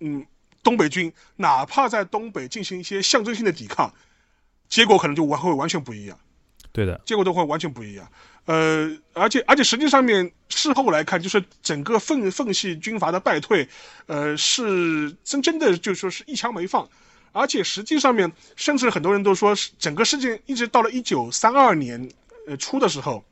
[0.00, 0.26] 嗯
[0.64, 3.94] 东北军哪怕在东北进行一些象征性的抵抗，
[4.68, 6.18] 结果可能就完会完全不一样。
[6.78, 8.08] 对的，结果都会完全不一样。
[8.44, 13.68] 呃，而且而且实际上面事后来看，就是整个奉奉系军阀的败退，
[14.06, 16.88] 呃，是真真的就说是一枪没放。
[17.32, 22.08] 而且实际上面，甚至很多人都说，整个事件一直到了一九三二年
[22.46, 23.24] 呃初的时候，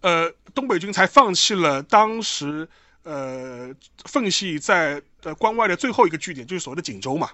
[0.00, 2.66] 呃，东北军才放弃了当时
[3.02, 3.70] 呃
[4.06, 7.30] 奉系在呃关外的最后一个据点，就是所谓的锦州嘛。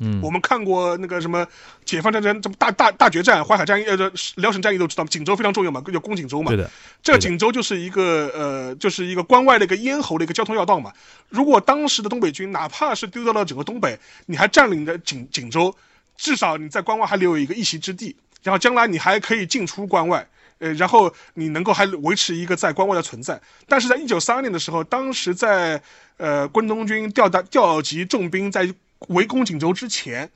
[0.00, 1.46] 嗯我们看过那个什么
[1.84, 3.96] 解放战争，这么大大大决战、淮海战役、呃，
[4.36, 6.48] 辽沈战役都知道，锦州非常重要嘛，叫攻锦州嘛。
[6.50, 6.70] 对的，
[7.02, 10.92] 这个锦州就是一个呃，就是一个关外的一个咽喉的一个交通要道嘛。
[11.28, 15.74] 如果当时的东北军哪怕是丢掉了整个东北，你还占领着锦锦州，
[16.16, 20.26] 至少你在关外还留有一个一席之地，然后将来你还可以进出关外。
[20.60, 25.80] 呃，然后你能够还维持一个在关外的存在，但是在一九三二年的时候，当时在
[26.18, 28.70] 呃关东军调大调集重兵在
[29.08, 30.30] 围攻锦州之前，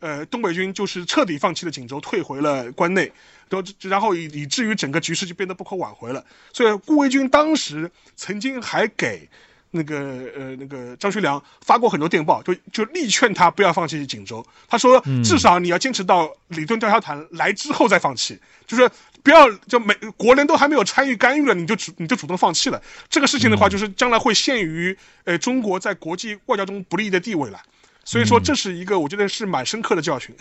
[0.00, 3.12] 呃，东北军就是彻底放弃了锦州，退回了关内，
[3.48, 6.24] 都然后以以至于整个局势就变得不可挽回了。
[6.52, 9.28] 所以顾维钧当时曾经还给
[9.70, 9.98] 那个
[10.36, 14.46] 呃那个张学良发过很多电报，就就力劝他不要放弃锦州。
[14.68, 18.88] 他说，至少你要坚持到李顿调查团来之后再放弃，就是
[19.24, 22.80] 不要就美国人都还没有参与干预了，你就主你就主动放弃了。
[23.08, 27.60] 这个事情的话，就是将来会陷于呃中国在国际外交中不利的地位了。
[28.04, 30.34] 所以说，这是一个我觉得是蛮深刻的教训。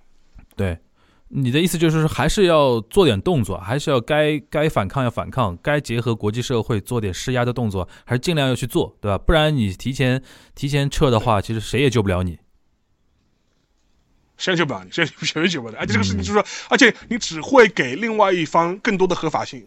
[0.56, 0.78] 对，
[1.28, 9.16] 你的意思就是说，还是要做点动作，还是要该该反抗要反抗，该结合国际社会做点施压的动作，还是尽量要去做，对吧？
[9.18, 10.22] 不然你提前
[10.54, 12.38] 提前撤的话，其实谁也救不了你。
[14.36, 15.78] 谁也救不了你，谁也谁也救不了你。
[15.78, 19.64] 而且这个事情就是说，而且你只会给另外一方更多的合法性。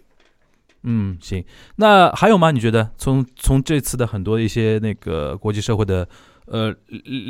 [0.89, 1.43] 嗯，行，
[1.75, 2.51] 那还有吗？
[2.51, 6.07] 你觉得从从这次的很多一些那个国际社会的
[6.45, 6.73] 呃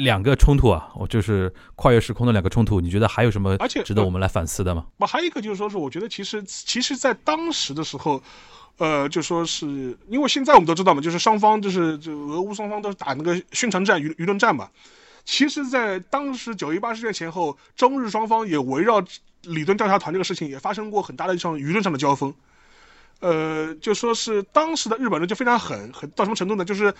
[0.06, 4.86] 两个冲突啊，我就是跨越时空的两个冲突，你觉得还有什么而且值得我们来反思的吗？
[4.98, 8.22] 那还有一个就是说是，我觉得其实其实，在当时的时候，
[8.78, 9.66] 呃，就说是
[10.08, 14.70] 因为现在我们都知道嘛，就是双方就是就俄乌双方都是打那个宣传战、舆舆论战嘛。
[15.26, 19.04] 其实，在当时九一八事件前后，中日双方也围绕
[19.42, 22.32] 理论调查团这个事情也发生过很大的一场舆论上的交锋。
[23.20, 26.64] 呃，就说是当时的日本人就非常狠，狠到什么程度呢？
[26.64, 26.94] 就是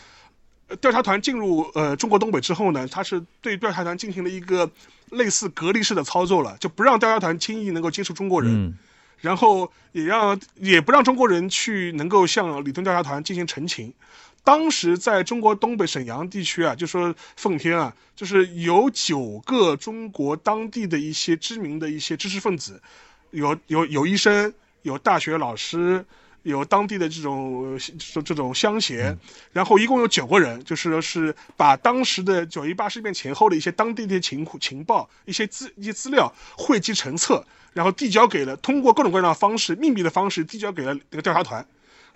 [0.68, 4.70] 呃调查团进入呃中国东北之后呢，他是对调查团进行了一个
[5.12, 8.52] 类似隔离式的操作了，就不让调查团轻易能够接触中国人。
[8.52, 8.78] 嗯
[9.20, 13.92] 然后也让也不让中国人去能够向里顿调查团进行陈情。
[14.44, 22.80] 当时在中国东北沈阳地区啊，就说奉天啊，就是有九个中国当地的一些知名的一些知识分子，
[23.32, 24.54] 有有有医生，
[24.88, 26.06] 有大学老师，
[26.44, 27.80] 有当地的这种呃
[28.14, 29.18] 这这种乡贤，
[29.52, 41.68] 然后一共有九个人，就是说是把当时的九一八事变前后的一些当地的情情报、一些资一些资料汇集成册，然后递交给了通过各种各样的方式、秘密的方式递交给了那个调查团。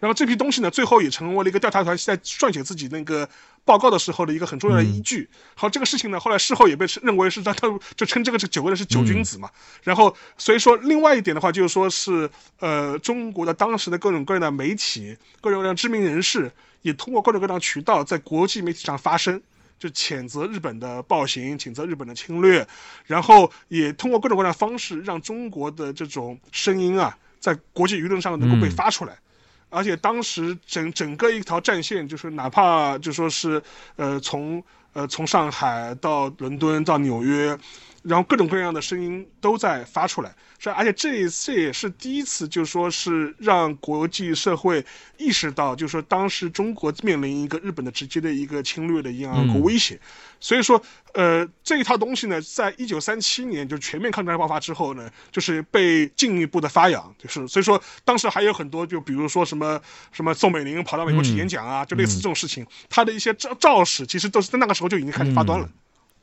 [0.02, 3.30] 然后这批东西呢，最后也成为了一个调查团在撰写自己那个
[3.64, 5.30] 报告的时候的一个很重要的依据。
[5.56, 9.50] 好，这个事情呢，后来事后也被认为是让他就称这个这九个人是九君子嘛。
[9.84, 12.28] 然后所以说，另外一点的话，就是说是
[12.60, 19.42] 呃，中国的当时的各种各样的媒体、各种各样知名人士，也通过各种各样的渠道在国际媒体上发声。
[19.78, 22.68] 就谴责日本的暴行，谴责日本的侵略，
[23.08, 29.18] 然后也通过各种各样的方式，让中国的这种声音啊，在国际舆论上能够被发出来。
[29.72, 33.60] 而且当时整整个一条战线，就是哪怕就说是
[33.96, 34.64] 呃从
[34.94, 37.58] 呃从上海到伦敦到纽约，
[38.02, 40.34] 然后各种各样的声音都在发出来。
[40.60, 44.86] 是，而且这一次也是第一次，就说是让国际社会
[45.18, 50.00] 意识到，就是说当时中国面临一个日本的直接的一个侵略的一样一个威胁。
[50.40, 50.80] 所以说，
[51.14, 57.16] 呃，这一套东西呢，在一九三七年就全面抗战爆发之后呢，就是被进一步的发扬。
[57.18, 59.82] 就是所以说，当时还有很多，就比如说什么
[60.12, 65.68] 什么宋美龄跑到美国去演讲啊，就类似这种事情，他的一些肇肇事，其实都是在那个时候就已经开始发端了。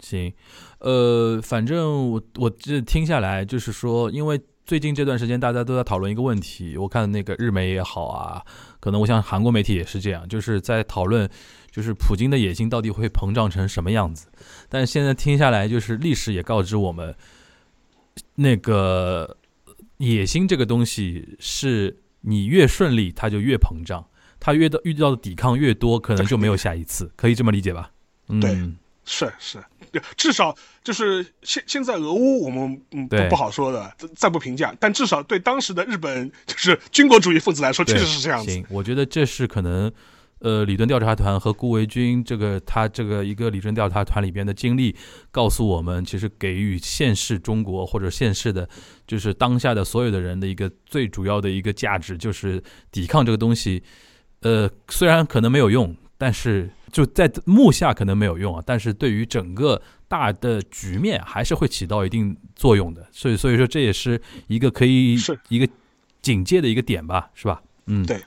[0.00, 0.32] 行，
[0.78, 8.44] 呃，反正我我这听下来就是说，因为最近这段时间大家都在讨论一个问题，我看那个日媒也好啊，
[8.80, 11.28] 可能我想韩国媒体也是这样，就是在讨论，
[11.70, 14.28] 就是普京的野心到底会膨胀成什么样子。
[14.68, 17.14] 但是现在听下来，就是历史也告知我们，
[18.36, 19.36] 那个
[19.96, 24.06] 野心这个东西是你越顺利，它就越膨胀，
[24.38, 27.90] 它越到遇到的抵抗越多，可能就没有下一次，可以这么理解吧？
[28.40, 28.54] 对，
[29.04, 29.58] 是是。
[30.16, 34.74] 至少就是现现在俄乌我们嗯不不好说的，再不评价。
[34.80, 38.50] 但至少对当时的日本就是军国主义分子来说，确实是这样子。
[38.50, 39.90] 行，我觉得这是可能，
[40.40, 44.94] 呃，理论调查团和顾维钧这个他这个一个理论调查团里边的经历，
[45.30, 48.68] 告诉我们，其实给予现世中国或者现世的，
[49.06, 53.82] 就是当下的所有的人的一个最主要的一个价值，就是抵抗这个东西。
[54.42, 55.96] 呃，虽然可能没有用。
[56.18, 65.68] 但是就在目下可能没有用啊，但是对于整个大的局面还是会起到一定作用的，所以所以说这也是一个可以是一个
[66.20, 67.62] 警戒的一个点吧，是吧？
[67.86, 68.20] 嗯，对，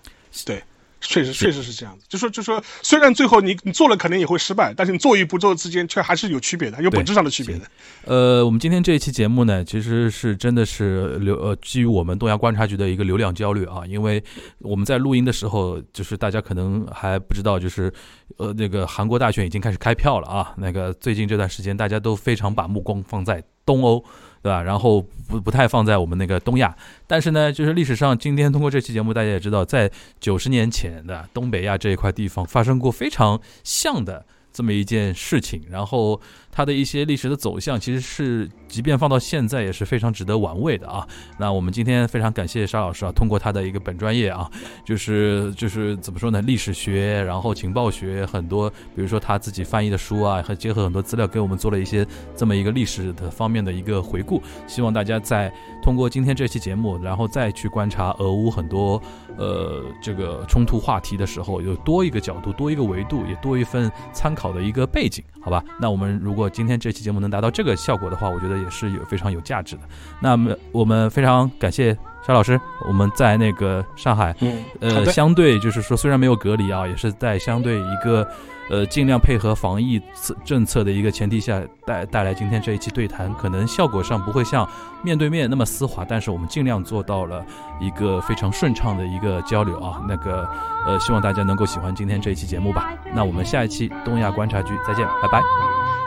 [0.45, 0.63] 对。
[1.01, 2.05] 确实，确实是这样子。
[2.07, 7.65] 就说，就说，虽然最后你你做了可能也会失败，但是你做与不做之间却还是有区别的，有本质上的区别的。
[8.05, 14.23] 呃，我们今天这一期节目呢，其实是真的是流呃基于我们东亚观察局的一个流量焦虑啊，因为
[14.59, 17.91] 我们在录音的时候，就是大家可能还不知道，就是
[18.37, 20.53] 呃那个韩国大选已经开始开票了啊。
[20.57, 24.03] 那个最近这段时间，大家都非常把目光放在东欧。
[24.41, 24.61] 对吧？
[24.61, 26.75] 然后不不太放在我们那个东亚，
[27.07, 34.25] 但是呢，就是历史上今天通过这期节目，大家也知道，在九十年前的东北亚这一块地方发生过非常像的。
[34.53, 36.19] 这么一件事情，然后
[36.51, 41.07] 它的一些历史的走向，其实是即便放到现在也是非常值得玩味的啊。
[41.39, 44.47] 那我们今天非常感谢沙老师啊，通过他的一个本专业啊，
[44.85, 54.43] 就是就是怎么说呢，历史学，然后情报学很多，比如说他自己翻译的书啊，和结合很多资料给我们做了一些这么一个历史的方面的一个回顾。
[54.67, 59.01] 希望大家在通过今天这期节目，然后再去观察俄乌很多
[59.37, 64.51] 呃这个冲突话题的时候，有多一个角度，多一个维度，也多一份参考。
[64.51, 69.81] 的一个背景，好吧，那我们如果今天这期节目能达到这个效果的话，我觉得也是有非常有价值的。
[70.19, 71.93] 那么我们非常感谢
[72.25, 74.35] 沙老师，我们在那个上海，
[74.79, 78.27] 呃，相对就是说虽然没有隔离啊，也是在相对一个。
[78.69, 84.65] 呃，尽量配合防疫策政策的一个前提下，带带来今天这一期对谈，可能效果上不会像
[85.03, 87.43] 面对面那么丝滑，但是我们尽量做到了
[87.81, 90.01] 一个非常顺畅的一个交流啊。
[90.07, 90.47] 那个，
[90.85, 92.93] 呃，希望大家能够喜欢今天这一期节目吧。
[93.13, 95.41] 那我们下一期东亚观察局再见，拜拜，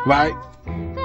[0.06, 1.03] 拜。